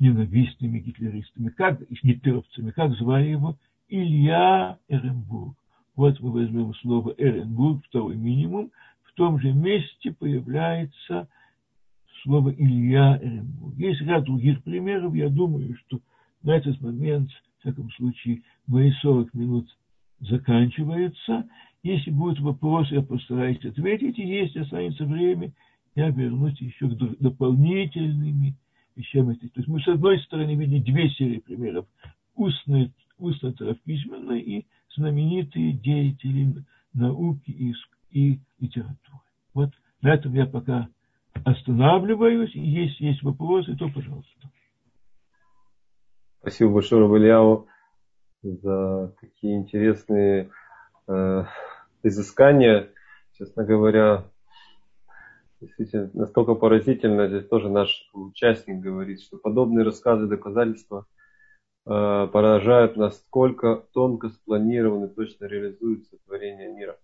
ненавистными 0.00 0.80
гитлеристами, 0.80 1.50
как, 1.50 1.80
с 1.82 2.02
гитлеровцами, 2.02 2.70
как 2.70 2.92
звали 2.96 3.28
его? 3.28 3.56
Илья 3.88 4.78
Эренбург. 4.88 5.56
Вот 5.94 6.18
мы 6.20 6.32
возьмем 6.32 6.74
слово 6.76 7.14
Эренбург, 7.18 7.84
второй 7.86 8.16
минимум, 8.16 8.70
в 9.02 9.12
том 9.12 9.38
же 9.38 9.52
месте 9.52 10.12
появляется 10.12 11.28
слово 12.22 12.50
Илья 12.50 13.18
Эренбург. 13.22 13.76
Есть 13.76 14.00
ряд 14.00 14.24
других 14.24 14.62
примеров, 14.62 15.14
я 15.14 15.28
думаю, 15.28 15.76
что 15.86 16.00
на 16.42 16.56
этот 16.56 16.80
момент, 16.80 17.30
в 17.30 17.60
всяком 17.60 17.90
случае, 17.90 18.42
мои 18.66 18.92
40 19.02 19.34
минут 19.34 19.68
заканчиваются. 20.20 21.46
Если 21.82 22.10
будут 22.10 22.40
вопросы, 22.40 22.94
я 22.94 23.02
постараюсь 23.02 23.64
ответить, 23.64 24.18
и 24.18 24.26
если 24.26 24.60
останется 24.60 25.04
время, 25.04 25.52
я 25.94 26.08
вернусь 26.08 26.58
еще 26.60 26.88
к 26.88 26.96
дополнительными 27.20 28.54
этой. 29.02 29.48
То 29.48 29.60
есть 29.60 29.68
мы 29.68 29.80
с 29.80 29.88
одной 29.88 30.18
стороны 30.20 30.54
видим 30.54 30.82
две 30.82 31.08
серии 31.10 31.38
примеров. 31.38 31.86
Устная, 32.34 32.90
устная 33.18 33.52
письменная 33.84 34.38
и 34.38 34.66
знаменитые 34.96 35.72
деятели 35.72 36.64
науки 36.92 37.50
и, 37.50 37.74
и 38.10 38.40
литературы. 38.58 39.20
Вот 39.54 39.70
на 40.02 40.14
этом 40.14 40.32
я 40.34 40.46
пока 40.46 40.88
останавливаюсь. 41.44 42.54
И 42.54 42.60
если 42.60 43.06
есть 43.06 43.22
вопросы, 43.22 43.76
то 43.76 43.88
пожалуйста. 43.88 44.50
Спасибо 46.40 46.72
большое, 46.72 47.02
Рабалиау, 47.02 47.66
за 48.42 49.14
такие 49.20 49.58
интересные 49.58 50.50
э, 51.06 51.44
изыскания. 52.02 52.90
Честно 53.36 53.64
говоря, 53.64 54.24
действительно 55.60 56.10
настолько 56.14 56.54
поразительно. 56.54 57.28
Здесь 57.28 57.46
тоже 57.48 57.68
наш 57.68 58.08
участник 58.12 58.80
говорит, 58.80 59.20
что 59.20 59.38
подобные 59.38 59.84
рассказы, 59.84 60.26
доказательства 60.26 61.06
э, 61.86 62.28
поражают, 62.32 62.96
насколько 62.96 63.84
тонко 63.92 64.30
спланированы, 64.30 65.08
точно 65.08 65.46
реализуется 65.46 66.16
творение 66.26 66.72
мира. 66.72 66.96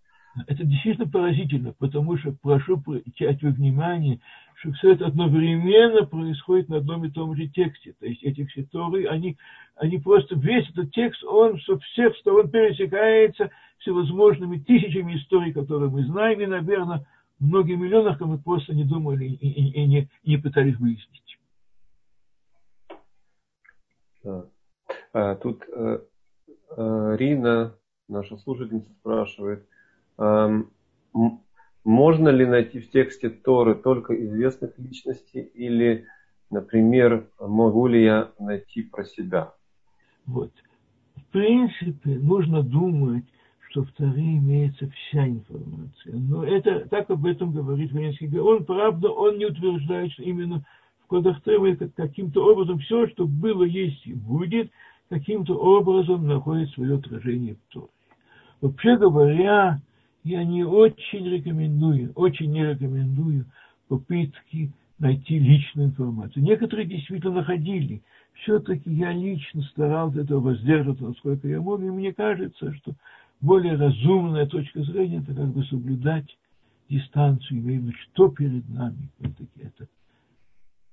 Это 0.46 0.64
действительно 0.64 1.08
поразительно, 1.08 1.74
потому 1.78 2.18
что 2.18 2.36
прошу 2.42 2.74
обращать 2.74 3.42
внимание, 3.42 4.20
что 4.56 4.72
все 4.72 4.92
это 4.92 5.06
одновременно 5.06 6.06
происходит 6.06 6.68
на 6.68 6.78
одном 6.78 7.04
и 7.04 7.10
том 7.10 7.34
же 7.34 7.48
тексте. 7.48 7.94
То 7.98 8.06
есть 8.06 8.22
эти 8.22 8.44
кситоры, 8.44 9.06
они, 9.06 9.38
они 9.76 9.98
просто, 9.98 10.34
весь 10.34 10.68
этот 10.70 10.92
текст, 10.92 11.24
он 11.24 11.58
со 11.60 11.78
всех 11.78 12.14
сторон 12.18 12.50
пересекается 12.50 13.50
всевозможными 13.78 14.58
тысячами 14.58 15.16
историй, 15.16 15.52
которые 15.52 15.90
мы 15.90 16.04
знаем, 16.04 16.40
и, 16.40 16.46
наверное, 16.46 17.06
многие 17.38 17.76
миллионах 17.76 18.20
мы 18.20 18.38
просто 18.38 18.74
не 18.74 18.84
думали 18.84 19.26
и, 19.26 19.34
и, 19.34 19.82
и, 19.82 19.86
не, 19.86 20.08
и 20.22 20.30
не 20.30 20.36
пытались 20.38 20.78
выяснить. 20.78 21.38
А, 25.12 25.34
тут 25.36 25.62
э, 25.68 26.00
э, 26.76 27.16
Рина, 27.18 27.74
наша 28.08 28.36
слушательница, 28.38 28.90
спрашивает, 29.00 29.66
можно 31.86 32.30
ли 32.30 32.46
найти 32.46 32.80
в 32.80 32.90
тексте 32.90 33.28
Торы 33.30 33.74
только 33.74 34.14
известных 34.24 34.78
личностей 34.78 35.40
или, 35.40 36.06
например, 36.50 37.28
могу 37.38 37.86
ли 37.86 38.02
я 38.02 38.32
найти 38.40 38.82
про 38.82 39.04
себя? 39.04 39.52
Вот. 40.24 40.50
В 41.14 41.24
принципе, 41.30 42.10
нужно 42.18 42.62
думать, 42.62 43.24
что 43.76 43.84
в 43.84 43.92
Торе 43.92 44.38
имеется 44.38 44.88
вся 44.88 45.28
информация. 45.28 46.14
Но 46.14 46.44
это 46.44 46.88
так 46.88 47.10
об 47.10 47.26
этом 47.26 47.52
говорит 47.52 47.92
Венский 47.92 48.38
Он, 48.38 48.64
правда, 48.64 49.10
он 49.10 49.36
не 49.36 49.44
утверждает, 49.44 50.12
что 50.12 50.22
именно 50.22 50.64
в 51.04 51.08
кодах 51.08 51.42
Торы 51.42 51.76
каким-то 51.94 52.42
образом 52.50 52.78
все, 52.78 53.06
что 53.08 53.26
было, 53.26 53.64
есть 53.64 54.06
и 54.06 54.14
будет, 54.14 54.70
каким-то 55.10 55.56
образом 55.56 56.26
находит 56.26 56.70
свое 56.70 56.96
отражение 56.96 57.56
в 57.56 57.72
Торе. 57.74 57.88
Вообще 58.62 58.96
говоря, 58.96 59.78
я 60.24 60.44
не 60.44 60.64
очень 60.64 61.28
рекомендую, 61.28 62.12
очень 62.14 62.50
не 62.50 62.64
рекомендую 62.64 63.44
попытки 63.88 64.72
найти 64.98 65.38
личную 65.38 65.88
информацию. 65.88 66.42
Некоторые 66.42 66.86
действительно 66.86 67.34
находили. 67.34 68.00
Все-таки 68.40 68.90
я 68.90 69.12
лично 69.12 69.60
старался 69.64 70.22
этого 70.22 70.40
воздерживаться, 70.40 71.04
насколько 71.04 71.46
я 71.46 71.60
мог, 71.60 71.80
и 71.80 71.90
мне 71.90 72.14
кажется, 72.14 72.72
что 72.72 72.94
более 73.40 73.76
разумная 73.76 74.46
точка 74.46 74.82
зрения– 74.82 75.18
это 75.22 75.34
как 75.34 75.48
бы 75.48 75.64
соблюдать 75.64 76.26
дистанцию, 76.88 77.60
имея 77.60 77.80
в 77.80 77.82
виду, 77.84 77.96
что 77.96 78.28
перед 78.28 78.68
нами. 78.68 79.10
Все-таки 79.18 79.60
это, 79.60 79.88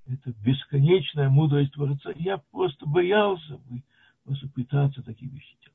это 0.07 0.33
бесконечная 0.43 1.29
мудрость 1.29 1.73
Творца. 1.73 2.11
Я 2.15 2.37
просто 2.51 2.85
боялся 2.85 3.57
бы 3.69 3.81
просто 4.25 4.47
пытаться 4.49 5.01
такие 5.03 5.31
вещи 5.31 5.55
делать. 5.61 5.73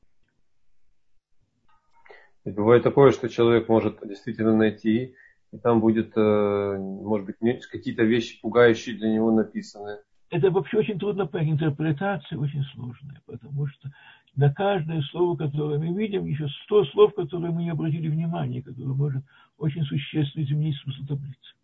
Ведь 2.45 2.55
бывает 2.55 2.83
такое, 2.83 3.11
что 3.11 3.29
человек 3.29 3.69
может 3.69 3.99
действительно 4.07 4.55
найти, 4.55 5.15
и 5.51 5.57
там 5.57 5.81
будет, 5.81 6.13
э, 6.15 6.77
может 6.77 7.25
быть, 7.25 7.65
какие-то 7.67 8.03
вещи 8.03 8.39
пугающие 8.41 8.95
для 8.95 9.09
него 9.09 9.31
написаны. 9.31 9.97
Это 10.29 10.51
вообще 10.51 10.77
очень 10.77 10.99
трудно 10.99 11.25
понять. 11.25 11.53
Интерпретация 11.53 12.37
очень 12.37 12.63
сложная, 12.75 13.21
потому 13.25 13.67
что 13.67 13.91
на 14.39 14.53
каждое 14.53 15.01
слово, 15.11 15.35
которое 15.35 15.77
мы 15.77 15.87
видим, 15.87 16.23
еще 16.23 16.47
сто 16.63 16.85
слов, 16.85 17.13
которые 17.13 17.51
мы 17.51 17.63
не 17.63 17.71
обратили 17.71 18.07
внимания, 18.07 18.63
которые 18.63 18.95
может 18.95 19.21
очень 19.57 19.83
существенно 19.83 20.45
изменить 20.45 20.77
смысл 20.77 21.05
таблицы. 21.09 21.55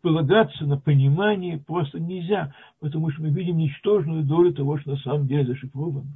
Полагаться 0.00 0.64
на 0.64 0.78
понимание 0.78 1.58
просто 1.58 1.98
нельзя, 1.98 2.54
потому 2.78 3.10
что 3.10 3.22
мы 3.22 3.30
видим 3.30 3.56
ничтожную 3.56 4.22
долю 4.22 4.54
того, 4.54 4.78
что 4.78 4.92
на 4.92 4.96
самом 4.98 5.26
деле 5.26 5.44
зашифровано. 5.44 6.06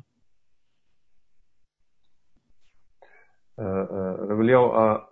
Э, 3.57 3.62
э, 3.62 4.26
Равлев, 4.28 4.70
а 4.72 5.09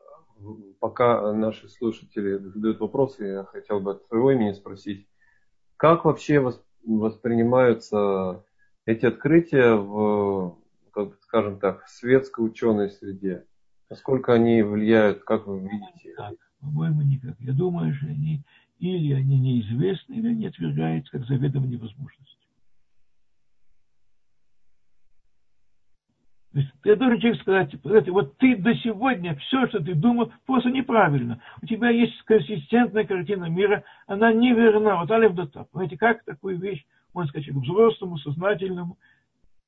пока 0.79 1.33
наши 1.33 1.69
слушатели 1.69 2.37
задают 2.37 2.79
вопросы, 2.79 3.25
я 3.25 3.43
хотел 3.43 3.81
бы 3.81 3.91
от 3.93 4.05
своего 4.05 4.31
имени 4.31 4.53
спросить, 4.53 5.09
как 5.77 6.05
вообще 6.05 6.39
воспринимаются 6.87 8.45
эти 8.87 9.07
открытия 9.07 9.75
в, 9.75 10.59
как, 10.93 11.15
скажем 11.23 11.59
так, 11.59 11.89
светской 11.89 12.47
ученой 12.47 12.91
среде? 12.91 13.45
Насколько 13.91 14.33
они 14.35 14.63
влияют, 14.63 15.25
как 15.25 15.47
вы 15.47 15.61
видите? 15.61 16.11
Никак. 16.11 16.35
По-моему, 16.61 17.03
никак. 17.03 17.39
Я 17.41 17.53
думаю, 17.53 17.95
что 17.95 18.07
они 18.07 18.43
или 18.79 19.15
они 19.15 19.39
неизвестны, 19.39 20.15
или 20.15 20.29
они 20.29 20.47
отвергаются 20.47 21.13
как 21.13 21.27
заведомо 21.27 21.67
невозможность. 21.67 22.39
То 26.53 26.61
есть 26.61 26.71
я 26.85 26.95
должен 26.95 27.19
человек 27.19 27.41
сказать, 27.41 27.75
знаете, 27.83 28.11
вот 28.13 28.37
ты 28.39 28.57
до 28.57 28.75
сегодня 28.77 29.35
все, 29.37 29.67
что 29.69 29.81
ты 29.81 29.95
думал, 29.95 30.33
просто 30.47 30.71
неправильно. 30.71 31.43
У 31.61 31.67
тебя 31.67 31.91
есть 31.91 32.21
консистентная 32.23 33.05
картина 33.05 33.47
мира, 33.47 33.83
она 34.07 34.33
неверна. 34.33 35.01
Вот 35.01 35.11
алиф 35.11 35.35
до 35.35 35.47
тап. 35.47 35.71
Понимаете, 35.71 35.99
как 35.99 36.25
такую 36.25 36.59
вещь 36.59 36.85
можно 37.15 37.29
сказать 37.29 37.47
человеку 37.47 37.65
взрослому, 37.65 38.19
сознательному, 38.19 38.99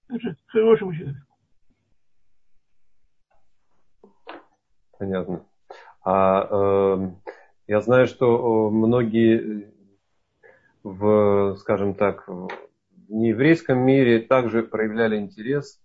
даже 0.08 0.36
хорошему 0.46 0.94
человеку. 0.94 1.20
Понятно. 4.98 5.44
А 6.04 6.48
э, 6.50 7.10
я 7.66 7.80
знаю, 7.80 8.06
что 8.06 8.70
многие 8.70 9.72
в, 10.82 11.56
скажем 11.58 11.94
так, 11.94 12.28
в 12.28 12.48
нееврейском 13.08 13.78
мире 13.78 14.20
также 14.20 14.62
проявляли 14.62 15.16
интерес 15.16 15.80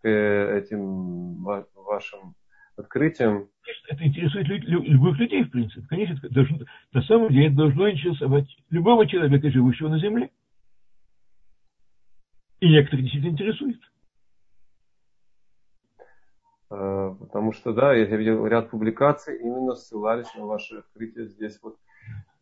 к 0.00 0.08
этим 0.08 1.44
вашим 1.44 2.34
открытиям. 2.76 3.48
Это 3.88 4.04
интересует 4.04 4.46
любых 4.48 5.18
людей, 5.18 5.44
в 5.44 5.50
принципе. 5.50 5.86
Конечно, 5.88 6.16
должно, 6.28 6.58
на 6.92 7.02
самом 7.02 7.28
деле 7.28 7.46
это 7.46 7.56
должно 7.56 7.90
интересовать 7.90 8.46
любого 8.70 9.06
человека, 9.06 9.50
живущего 9.50 9.88
на 9.88 9.98
Земле. 9.98 10.30
И 12.66 12.68
некоторых 12.68 13.04
действительно 13.04 13.30
интересует. 13.30 13.80
А, 16.68 17.14
потому 17.14 17.52
что, 17.52 17.72
да, 17.72 17.94
я 17.94 18.04
видел 18.16 18.44
ряд 18.44 18.70
публикаций, 18.70 19.38
именно 19.40 19.76
ссылались 19.76 20.34
на 20.34 20.46
ваши 20.46 20.78
открытия 20.78 21.28
здесь 21.28 21.60
вот. 21.62 21.76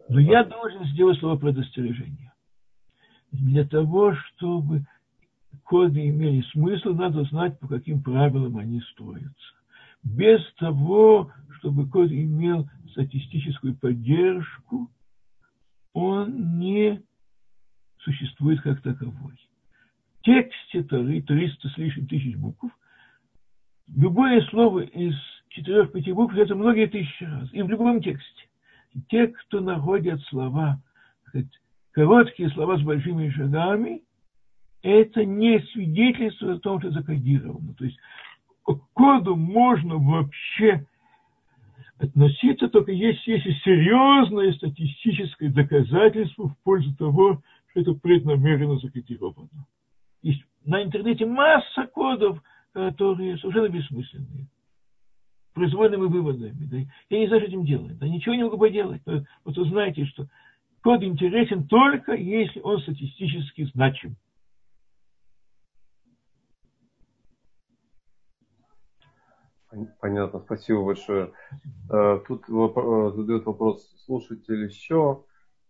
Но 0.08 0.18
я 0.20 0.44
должен 0.44 0.86
сделать 0.86 1.18
слово 1.18 1.36
предостережение. 1.36 2.32
Для 3.32 3.68
того, 3.68 4.14
чтобы 4.14 4.86
коды 5.64 6.08
имели 6.08 6.40
смысл, 6.52 6.94
надо 6.94 7.24
знать, 7.24 7.58
по 7.58 7.68
каким 7.68 8.02
правилам 8.02 8.56
они 8.56 8.80
строятся. 8.92 9.54
Без 10.02 10.40
того, 10.54 11.30
чтобы 11.58 11.86
код 11.86 12.10
имел 12.10 12.66
статистическую 12.92 13.76
поддержку, 13.76 14.90
он 15.92 16.58
не 16.58 17.02
существует 17.98 18.62
как 18.62 18.80
таковой. 18.80 19.38
Тексте 20.24 20.82
Тары 20.84 21.22
300 21.22 21.68
с 21.68 21.78
лишним 21.78 22.06
тысяч 22.06 22.36
букв. 22.36 22.66
Любое 23.94 24.40
слово 24.46 24.80
из 24.80 25.14
четырех-пяти 25.50 26.12
букв– 26.12 26.34
это 26.36 26.54
многие 26.54 26.86
тысячи 26.86 27.24
раз. 27.24 27.48
И 27.52 27.62
в 27.62 27.68
любом 27.68 28.02
тексте. 28.02 28.48
те, 29.08 29.28
кто 29.28 29.60
находят 29.60 30.20
слова, 30.22 30.80
короткие 31.92 32.48
слова 32.50 32.78
с 32.78 32.82
большими 32.82 33.28
шагами– 33.30 34.02
это 34.82 35.24
не 35.24 35.60
свидетельство 35.72 36.52
о 36.52 36.58
том, 36.58 36.78
что 36.78 36.90
закодировано. 36.90 37.74
То 37.74 37.84
есть 37.84 37.98
к 38.62 38.74
коду 38.92 39.34
можно 39.34 39.96
вообще 39.96 40.86
относиться 41.98 42.68
только 42.68 42.92
если 42.92 43.32
есть 43.32 43.62
серьезное 43.62 44.52
статистическое 44.52 45.50
доказательство 45.50 46.48
в 46.48 46.58
пользу 46.62 46.94
того, 46.96 47.42
что 47.70 47.80
это 47.80 47.94
преднамеренно 47.94 48.78
закодировано. 48.78 49.48
Есть 50.24 50.42
на 50.64 50.82
интернете 50.82 51.26
масса 51.26 51.86
кодов, 51.92 52.42
которые 52.72 53.36
совершенно 53.36 53.68
бессмысленные. 53.68 54.48
Произвольными 55.52 56.06
выводами. 56.06 56.64
Да. 56.64 56.78
Я 57.10 57.18
не 57.20 57.26
знаю, 57.28 57.42
что 57.42 57.50
этим 57.50 57.66
делать. 57.66 57.98
Да 57.98 58.08
ничего 58.08 58.34
не 58.34 58.42
могу 58.42 58.56
поделать. 58.56 59.02
Вот 59.04 59.56
вы 59.56 59.64
знаете, 59.66 60.06
что 60.06 60.26
код 60.82 61.02
интересен 61.02 61.68
только 61.68 62.14
если 62.14 62.58
он 62.60 62.80
статистически 62.80 63.64
значим. 63.74 64.16
Понятно, 70.00 70.40
спасибо 70.40 70.84
большое. 70.84 71.32
Э, 71.90 72.20
тут 72.26 72.44
э, 72.48 73.12
задает 73.14 73.44
вопрос 73.44 73.92
слушатель 74.06 74.64
еще. 74.64 75.24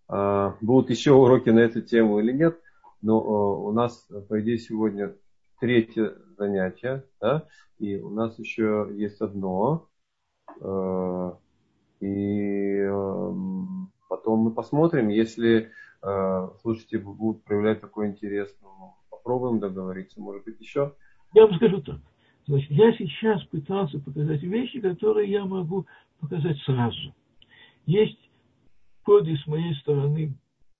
Э, 0.08 0.52
будут 0.60 0.90
еще 0.90 1.12
уроки 1.12 1.48
на 1.48 1.60
эту 1.60 1.82
тему 1.82 2.20
или 2.20 2.30
нет? 2.30 2.60
Но 3.04 3.20
у 3.66 3.70
нас, 3.72 4.08
по 4.30 4.40
идее, 4.40 4.56
сегодня 4.56 5.14
третье 5.60 6.14
занятие, 6.38 7.04
да? 7.20 7.46
и 7.78 7.96
у 7.96 8.08
нас 8.08 8.38
еще 8.38 8.88
есть 8.94 9.20
одно. 9.20 9.88
И 12.00 12.88
потом 14.08 14.38
мы 14.40 14.52
посмотрим, 14.52 15.08
если 15.08 15.70
слушатели 16.62 16.96
будут 16.96 17.44
проявлять 17.44 17.82
такой 17.82 18.06
интерес, 18.08 18.56
ну, 18.62 18.94
попробуем 19.10 19.60
договориться. 19.60 20.18
Может 20.18 20.44
быть, 20.44 20.58
еще? 20.60 20.94
Я 21.34 21.46
вам 21.46 21.56
скажу 21.56 21.82
так. 21.82 22.00
Значит, 22.46 22.70
я 22.70 22.90
сейчас 22.94 23.42
пытался 23.44 23.98
показать 23.98 24.42
вещи, 24.42 24.80
которые 24.80 25.30
я 25.30 25.44
могу 25.44 25.84
показать 26.20 26.56
сразу. 26.64 27.14
Есть 27.84 28.30
коды 29.02 29.36
с 29.36 29.46
моей 29.46 29.74
стороны 29.76 30.34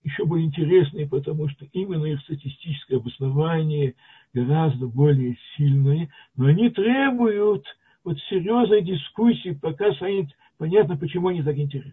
еще 0.04 0.24
более 0.24 0.46
интересные, 0.46 1.08
потому 1.08 1.48
что 1.48 1.66
именно 1.72 2.04
их 2.04 2.20
статистическое 2.20 2.98
обоснование 2.98 3.94
гораздо 4.32 4.86
более 4.86 5.36
сильное, 5.56 6.10
но 6.36 6.46
они 6.46 6.68
требуют 6.70 7.66
вот 8.04 8.18
серьезной 8.28 8.82
дискуссии, 8.82 9.58
пока 9.60 9.92
станет 9.94 10.28
понятно, 10.58 10.96
почему 10.96 11.28
они 11.28 11.42
так 11.42 11.56
интересны. 11.56 11.92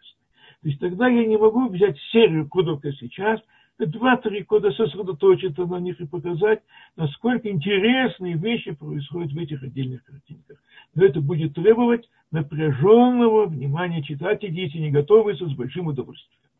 То 0.61 0.67
есть 0.67 0.79
тогда 0.79 1.07
я 1.07 1.25
не 1.25 1.37
могу 1.37 1.69
взять 1.69 1.97
серию 2.11 2.47
кодов, 2.47 2.81
как 2.81 2.93
сейчас, 2.95 3.39
два-три 3.79 4.43
кода 4.43 4.71
сосредоточиться 4.71 5.65
на 5.65 5.79
них 5.79 5.99
и 5.99 6.05
показать, 6.05 6.61
насколько 6.95 7.49
интересные 7.49 8.35
вещи 8.35 8.71
происходят 8.71 9.31
в 9.31 9.37
этих 9.39 9.63
отдельных 9.63 10.03
картинках. 10.03 10.57
Но 10.93 11.05
это 11.05 11.19
будет 11.19 11.55
требовать 11.55 12.07
напряженного 12.31 13.47
внимания 13.47 14.03
читателей, 14.03 14.65
если 14.65 14.77
не 14.77 14.91
готовы, 14.91 15.35
с 15.35 15.41
большим 15.55 15.87
удовольствием. 15.87 16.50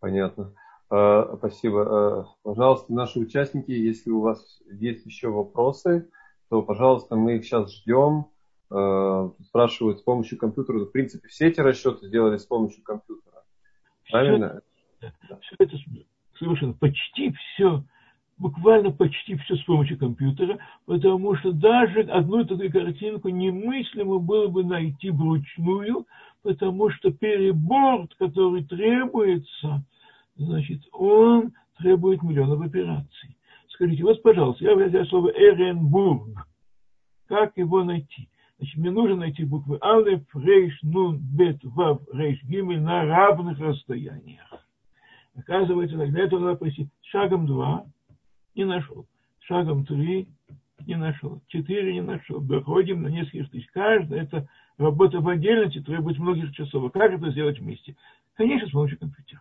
Понятно. 0.00 0.54
А, 0.90 1.36
спасибо. 1.36 1.82
А, 1.82 2.26
пожалуйста, 2.42 2.92
наши 2.92 3.18
участники, 3.18 3.70
если 3.70 4.10
у 4.10 4.20
вас 4.20 4.60
есть 4.70 5.04
еще 5.06 5.28
вопросы, 5.28 6.10
то, 6.48 6.62
пожалуйста, 6.62 7.16
мы 7.16 7.36
их 7.36 7.44
сейчас 7.44 7.72
ждем. 7.72 8.26
А, 8.70 9.30
спрашивают 9.44 10.00
с 10.00 10.02
помощью 10.02 10.38
компьютера. 10.38 10.78
В 10.78 10.92
принципе, 10.92 11.28
все 11.28 11.48
эти 11.48 11.60
расчеты 11.60 12.06
сделали 12.06 12.36
с 12.36 12.46
помощью 12.46 12.82
компьютера. 12.82 13.44
Правильно? 14.10 14.62
Все, 15.00 15.12
все 15.40 15.56
это 15.58 15.76
совершенно 16.38 16.72
почти 16.74 17.32
все, 17.32 17.84
буквально 18.38 18.90
почти 18.90 19.36
все 19.36 19.56
с 19.56 19.62
помощью 19.64 19.98
компьютера, 19.98 20.58
потому 20.86 21.34
что 21.36 21.52
даже 21.52 22.02
одну 22.02 22.44
такую 22.44 22.70
картинку 22.70 23.28
немыслимо 23.28 24.18
было 24.18 24.48
бы 24.48 24.64
найти 24.64 25.10
вручную, 25.10 26.06
потому 26.42 26.90
что 26.90 27.10
перебор, 27.10 28.06
который 28.18 28.64
требуется, 28.64 29.84
значит, 30.36 30.82
он 30.92 31.52
требует 31.78 32.22
миллионов 32.22 32.60
операций. 32.60 33.36
Скажите, 33.68 34.02
вот, 34.02 34.22
пожалуйста, 34.22 34.64
я 34.64 34.74
взял 34.74 35.04
слово 35.06 35.28
Эренбург. 35.30 36.46
Как 37.28 37.56
его 37.56 37.84
найти? 37.84 38.28
Значит, 38.58 38.76
мне 38.78 38.90
нужно 38.90 39.16
найти 39.16 39.44
буквы 39.44 39.78
Алеф, 39.80 40.22
Рейш, 40.34 40.78
Нун, 40.82 41.18
Бет, 41.18 41.58
Вав, 41.62 42.00
Рейш, 42.12 42.42
Гимель 42.42 42.80
на 42.80 43.04
равных 43.04 43.58
расстояниях. 43.60 44.66
Оказывается, 45.36 45.96
для 45.96 46.24
этого 46.24 46.40
надо 46.40 46.56
пойти 46.56 46.88
шагом 47.02 47.46
два, 47.46 47.84
не 48.58 48.64
нашел. 48.64 49.06
Шагом 49.40 49.86
три, 49.86 50.28
не 50.86 50.96
нашел. 50.96 51.40
Четыре 51.46 51.94
не 51.94 52.02
нашел. 52.02 52.40
Доходим 52.40 53.02
на 53.02 53.08
несколько 53.08 53.50
тысяч. 53.50 53.66
Каждая 53.72 54.22
это 54.24 54.48
работа 54.76 55.20
в 55.20 55.28
отдельности 55.28 55.80
требует 55.80 56.18
многих 56.18 56.52
часов. 56.52 56.84
А 56.84 56.90
как 56.90 57.12
это 57.12 57.30
сделать 57.30 57.58
вместе? 57.58 57.96
Конечно, 58.34 58.68
с 58.68 58.72
помощью 58.72 58.98
компьютера. 58.98 59.40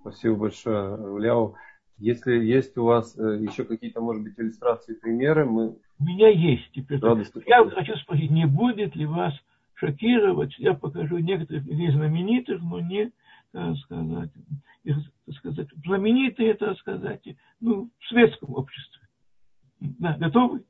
Спасибо 0.00 0.36
большое, 0.36 1.18
Ляо. 1.18 1.54
Если 1.96 2.44
есть 2.44 2.76
у 2.76 2.84
вас 2.84 3.16
э, 3.16 3.38
еще 3.40 3.64
какие-то, 3.64 4.00
может 4.00 4.22
быть, 4.22 4.34
иллюстрации, 4.36 4.94
примеры, 4.94 5.44
мы... 5.44 5.76
У 5.98 6.04
меня 6.04 6.28
есть 6.28 6.70
теперь. 6.72 7.00
Я 7.46 7.64
хочу 7.70 7.96
спросить, 7.96 8.30
не 8.30 8.46
будет 8.46 8.96
ли 8.96 9.06
вас 9.06 9.32
шокировать? 9.74 10.58
Я 10.58 10.74
покажу 10.74 11.18
некоторых 11.18 11.66
из 11.66 11.94
знаменитых, 11.94 12.60
но 12.62 12.80
не, 12.80 13.12
сказать, 13.84 14.30
их, 14.82 14.96
сказать, 15.36 15.68
знаменитые, 15.84 16.54
так 16.54 16.78
сказать, 16.78 17.22
ну, 17.60 17.90
в 17.98 18.08
светском 18.08 18.54
обществе. 18.54 19.02
Да, 19.80 20.16
готовы? 20.18 20.64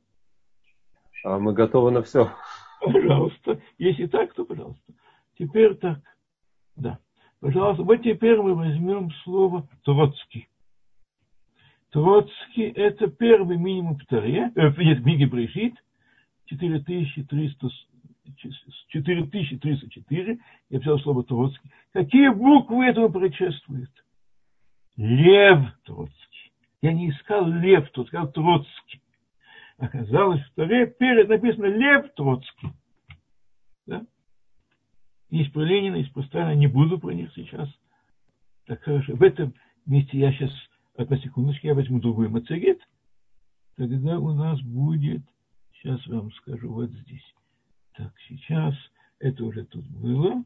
А 1.24 1.38
мы 1.38 1.52
готовы 1.52 1.90
на 1.90 2.02
все. 2.02 2.30
Пожалуйста. 2.80 3.60
Если 3.78 4.06
так, 4.06 4.34
то 4.34 4.44
пожалуйста. 4.44 4.92
Теперь 5.38 5.74
так. 5.76 6.00
Да. 6.76 6.98
Пожалуйста, 7.40 7.82
вот 7.82 8.02
теперь 8.02 8.40
мы 8.40 8.54
возьмем 8.54 9.10
слово 9.22 9.68
Троцкий. 9.84 10.48
Троцкий– 11.90 12.70
это 12.74 13.06
первый 13.06 13.56
минимум 13.56 13.96
в 13.96 14.04
Таре, 14.06 14.50
э, 14.54 14.82
нет, 14.82 14.98
в 14.98 15.02
книге 15.02 15.26
Брешит, 15.26 15.74
4300, 16.46 17.68
4304, 18.88 20.38
я 20.70 20.78
взял 20.78 20.98
слово 21.00 21.24
Троцкий. 21.24 21.70
Какие 21.92 22.28
буквы 22.28 22.86
этому 22.86 23.10
предшествуют? 23.10 23.90
Лев 24.96 25.72
Троцкий. 25.84 26.52
Я 26.82 26.92
не 26.92 27.10
искал 27.10 27.46
Лев, 27.48 27.90
тут 27.90 28.08
сказал 28.08 28.30
Троцкий. 28.30 29.00
Оказалось, 29.78 30.42
Таре 30.54 30.86
перед 30.86 31.28
написано 31.28 31.66
Лев 31.66 32.12
Троцкий. 32.14 32.68
Да? 33.86 34.06
Есть 35.30 35.52
про 35.52 35.62
Ленина, 35.62 35.96
есть 35.96 36.12
про 36.12 36.22
Сталина, 36.22 36.54
не 36.54 36.68
буду 36.68 36.98
про 36.98 37.12
них 37.12 37.32
сейчас. 37.34 37.68
Так 38.66 38.82
хорошо. 38.82 39.16
В 39.16 39.22
этом 39.22 39.54
месте 39.84 40.18
я 40.18 40.32
сейчас, 40.32 40.52
одна 40.96 41.18
секундочку, 41.18 41.66
я 41.66 41.74
возьму 41.74 42.00
другой 42.00 42.28
мацегет. 42.28 42.80
Тогда 43.76 44.18
у 44.18 44.32
нас 44.32 44.60
будет, 44.62 45.22
сейчас 45.72 46.06
вам 46.06 46.32
скажу, 46.32 46.72
вот 46.72 46.90
здесь. 46.90 47.34
Так, 47.96 48.12
сейчас, 48.28 48.74
это 49.20 49.44
уже 49.44 49.64
тут 49.66 49.86
было. 49.86 50.44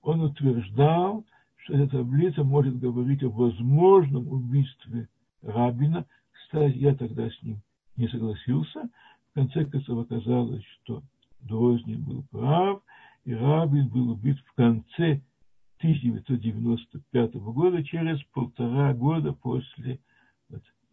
Он 0.01 0.21
утверждал, 0.21 1.25
что 1.57 1.73
эта 1.73 1.97
таблица 1.97 2.43
может 2.43 2.79
говорить 2.79 3.23
о 3.23 3.29
возможном 3.29 4.27
убийстве 4.27 5.07
Рабина. 5.41 6.05
Кстати, 6.31 6.77
я 6.77 6.95
тогда 6.95 7.29
с 7.29 7.41
ним 7.43 7.61
не 7.97 8.07
согласился, 8.07 8.89
в 9.31 9.33
конце 9.35 9.65
концов 9.65 9.99
оказалось, 9.99 10.63
что 10.81 11.03
Дрознин 11.41 12.03
был 12.03 12.23
прав, 12.31 12.81
и 13.25 13.33
Рабин 13.33 13.87
был 13.87 14.11
убит 14.11 14.37
в 14.39 14.53
конце 14.55 15.21
1995 15.77 17.35
года, 17.35 17.83
через 17.83 18.21
полтора 18.33 18.93
года 18.93 19.33
после 19.33 19.99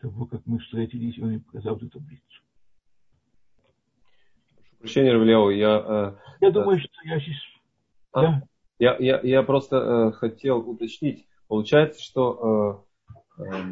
того, 0.00 0.26
как 0.26 0.42
мы 0.46 0.58
встретились, 0.58 1.18
он 1.18 1.28
мне 1.28 1.40
показал 1.40 1.76
эту 1.76 1.88
таблицу. 1.90 2.22
Прощение, 4.78 5.12
Равлео, 5.12 5.50
я... 5.50 5.84
Э, 5.86 6.14
я 6.40 6.50
думаю, 6.50 6.78
что 6.78 6.90
я 7.04 7.20
сейчас... 7.20 7.36
А? 8.12 8.22
Да? 8.22 8.42
Я, 8.78 8.96
я, 8.98 9.20
я 9.22 9.42
просто 9.42 9.76
э, 9.76 10.12
хотел 10.12 10.58
уточнить. 10.58 11.26
Получается, 11.48 12.00
что 12.02 12.86
э, 13.38 13.42
э, 13.42 13.64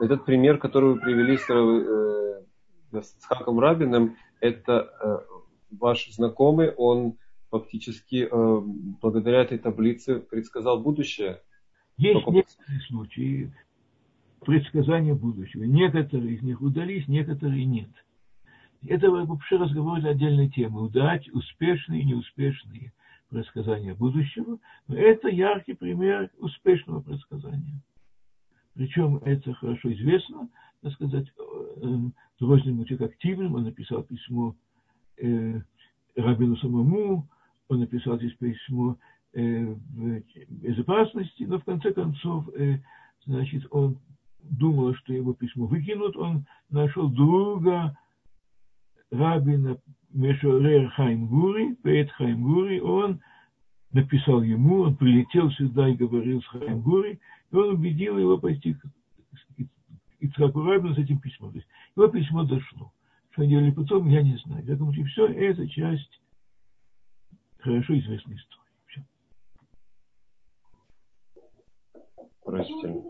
этот 0.00 0.24
пример, 0.24 0.58
который 0.58 0.94
вы 0.94 1.00
привели 1.00 1.36
с, 1.36 1.50
э, 1.50 3.00
с 3.02 3.24
Хаком 3.24 3.60
Рабиным, 3.60 4.16
это 4.40 4.90
э, 5.00 5.18
ваш 5.70 6.08
знакомый, 6.12 6.70
он 6.70 7.18
фактически 7.50 8.28
э, 8.30 8.60
благодаря 9.02 9.42
этой 9.42 9.58
таблице 9.58 10.20
предсказал 10.20 10.80
будущее. 10.80 11.42
Есть 11.98 12.14
Только... 12.14 12.30
некоторые 12.30 12.80
случаи 12.82 13.54
предсказания 14.40 15.14
будущего. 15.14 15.64
Некоторые 15.64 16.36
из 16.36 16.42
них 16.42 16.60
удались, 16.60 17.08
некоторые 17.08 17.64
нет. 17.64 17.90
Это 18.86 19.10
вообще 19.10 19.56
разговор 19.56 20.00
для 20.00 20.10
отдельной 20.10 20.48
темы. 20.50 20.82
Удать, 20.82 21.28
успешные 21.30 22.02
и 22.02 22.04
неуспешные 22.04 22.92
предсказания 23.28 23.94
будущего. 23.94 24.58
Но 24.86 24.96
это 24.96 25.28
яркий 25.28 25.74
пример 25.74 26.30
успешного 26.38 27.00
предсказания. 27.00 27.82
Причем 28.74 29.16
это 29.24 29.52
хорошо 29.54 29.92
известно, 29.92 30.48
так 30.82 30.92
сказать, 30.92 31.26
Дроздин 32.38 32.84
человек 32.84 33.10
активным, 33.10 33.56
он 33.56 33.64
написал 33.64 34.04
письмо 34.04 34.54
э, 35.16 35.60
Рабину 36.14 36.56
самому, 36.58 37.28
он 37.68 37.80
написал 37.80 38.18
здесь 38.18 38.34
письмо 38.34 38.96
э, 39.32 39.64
в 39.64 40.22
безопасности, 40.48 41.42
но 41.42 41.58
в 41.58 41.64
конце 41.64 41.92
концов, 41.92 42.48
э, 42.54 42.78
значит, 43.26 43.66
он 43.70 43.98
думал, 44.50 44.94
что 44.94 45.12
его 45.12 45.34
письмо 45.34 45.66
выкинут, 45.66 46.16
он 46.16 46.46
нашел 46.70 47.08
друга 47.08 47.96
Рабина 49.10 49.78
Мешорер 50.10 50.90
Хаймгури, 50.90 51.74
поэт 51.82 52.10
Хаймгури, 52.12 52.80
он 52.80 53.20
написал 53.92 54.42
ему, 54.42 54.80
он 54.82 54.96
прилетел 54.96 55.50
сюда 55.52 55.88
и 55.88 55.94
говорил 55.94 56.42
с 56.42 56.46
Хаймгури, 56.46 57.20
и 57.50 57.56
он 57.56 57.74
убедил 57.74 58.18
его 58.18 58.38
пойти 58.38 58.74
к 58.74 58.80
Ицхаку 60.20 60.62
Рабину 60.62 60.94
с 60.94 60.98
этим 60.98 61.20
письмом. 61.20 61.52
То 61.52 61.58
есть 61.58 61.68
его 61.96 62.08
письмо 62.08 62.44
дошло. 62.44 62.92
Что 63.30 63.42
они 63.42 63.52
делали 63.52 63.70
потом, 63.70 64.08
я 64.08 64.22
не 64.22 64.36
знаю. 64.38 64.64
Я 64.64 64.76
думаю, 64.76 65.04
все 65.06 65.26
это 65.26 65.68
часть 65.68 66.20
хорошо 67.58 67.98
известной 67.98 68.36
истории. 68.36 68.62
Все. 68.86 69.04
Поразительно. 72.44 73.02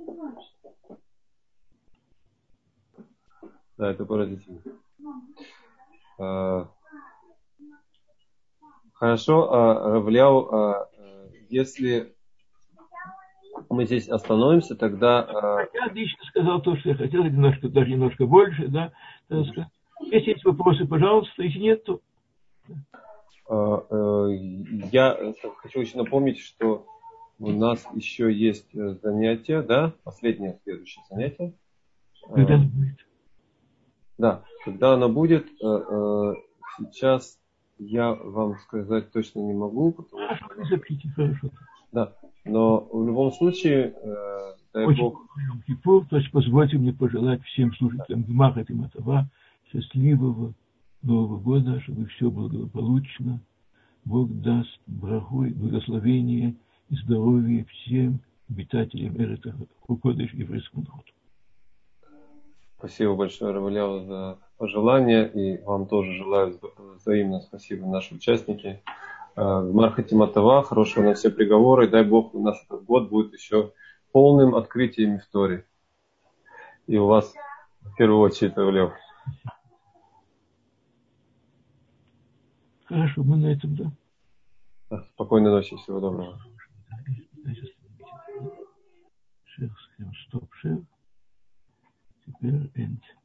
Да, 3.79 3.93
это 3.93 4.05
поразительно. 4.05 4.61
А, 6.19 6.69
хорошо, 8.93 9.53
а, 9.53 9.91
Равляу, 9.93 10.53
а, 10.53 10.89
если 11.49 12.13
мы 13.71 13.87
здесь 13.87 14.09
остановимся, 14.09 14.75
тогда... 14.75 15.69
Я 15.73 15.93
лично 15.93 16.25
сказал 16.27 16.61
то, 16.61 16.77
что 16.77 16.91
я 16.91 16.97
хотел, 16.97 17.23
немножко, 17.23 17.69
даже 17.69 17.91
немножко 17.91 18.27
больше, 18.27 18.67
да. 18.67 18.93
Если 19.31 20.31
есть 20.31 20.45
вопросы, 20.45 20.85
пожалуйста, 20.87 21.43
если 21.43 21.59
нет, 21.59 21.85
то... 21.85 22.01
Э, 23.51 24.29
я 24.93 25.35
хочу 25.59 25.81
еще 25.81 25.97
напомнить, 25.97 26.39
что 26.39 26.87
у 27.39 27.51
нас 27.51 27.87
еще 27.95 28.33
есть 28.33 28.75
э, 28.75 28.97
занятие, 29.03 29.63
да, 29.63 29.95
последнее 30.05 30.61
следующее 30.65 31.05
занятие. 31.09 31.55
Когда 32.29 32.59
будет? 32.59 33.08
Да, 34.19 34.43
когда 34.65 34.95
оно 34.95 35.09
будет, 35.09 35.47
э, 35.63 36.35
сейчас 36.79 37.39
я 37.79 38.13
вам 38.13 38.57
сказать 38.59 39.13
точно 39.13 39.41
не 39.41 39.55
могу. 39.55 39.93
Потому 39.93 40.29
что... 40.35 41.51
Да, 41.93 42.13
но 42.45 42.89
в 42.93 43.07
любом 43.07 43.33
случае, 43.33 43.95
дай 44.75 44.87
Очень 44.87 45.03
Бог... 45.03 45.27
Кипур, 45.67 46.07
то 46.07 46.17
есть 46.17 46.31
позвольте 46.31 46.79
мне 46.79 46.93
пожелать 46.93 47.43
всем 47.45 47.75
слушателям 47.75 48.23
Гмаха 48.23 48.65
Тиматова 48.65 49.29
счастливого 49.71 50.53
Нового 51.03 51.39
года, 51.39 51.81
чтобы 51.81 52.07
все 52.07 52.31
было 52.31 52.49
благополучно. 52.49 53.41
Бог 54.05 54.31
даст 54.41 54.81
браху, 54.87 55.45
благословение 55.45 56.57
и 56.89 56.97
здоровье 56.97 57.67
всем 57.67 58.21
обитателям 58.49 59.17
Эрета 59.17 59.55
Кукодыш 59.81 60.33
еврейскому 60.33 60.85
народу. 60.85 61.13
Спасибо 62.79 63.17
большое, 63.17 63.53
Раваляу, 63.53 64.05
за 64.05 64.39
пожелания. 64.57 65.25
И 65.25 65.61
вам 65.65 65.89
тоже 65.89 66.13
желаю 66.13 66.57
взаимно 66.95 67.41
спасибо, 67.41 67.89
наши 67.89 68.15
участники. 68.15 68.85
А, 69.35 69.63
Марха 69.63 70.05
Тиматова, 70.05 70.63
хорошего 70.63 71.03
на 71.03 71.15
все 71.15 71.31
приговоры. 71.31 71.89
Дай 71.89 72.05
Бог, 72.05 72.37
у 72.37 72.43
нас 72.43 72.63
этот 72.65 72.85
год 72.85 73.09
будет 73.09 73.33
еще 73.33 73.73
полным 74.13 74.55
открытием 74.55 75.17
истории. 75.17 75.65
И 76.87 76.97
у 76.97 77.07
вас 77.07 77.35
в 77.81 77.97
первую 77.97 78.21
очередь, 78.21 78.57
Раваляу. 78.57 78.93
Хорошо, 82.85 83.25
мы 83.25 83.39
на 83.39 83.53
этом, 83.53 83.75
да. 83.75 85.03
Спокойной 85.15 85.51
ночи, 85.51 85.77
всего 85.77 85.99
доброго. 85.99 86.41
Шер, 89.45 89.71
стоп, 90.29 90.55
шер. 90.55 90.79
disabilities 92.43 93.18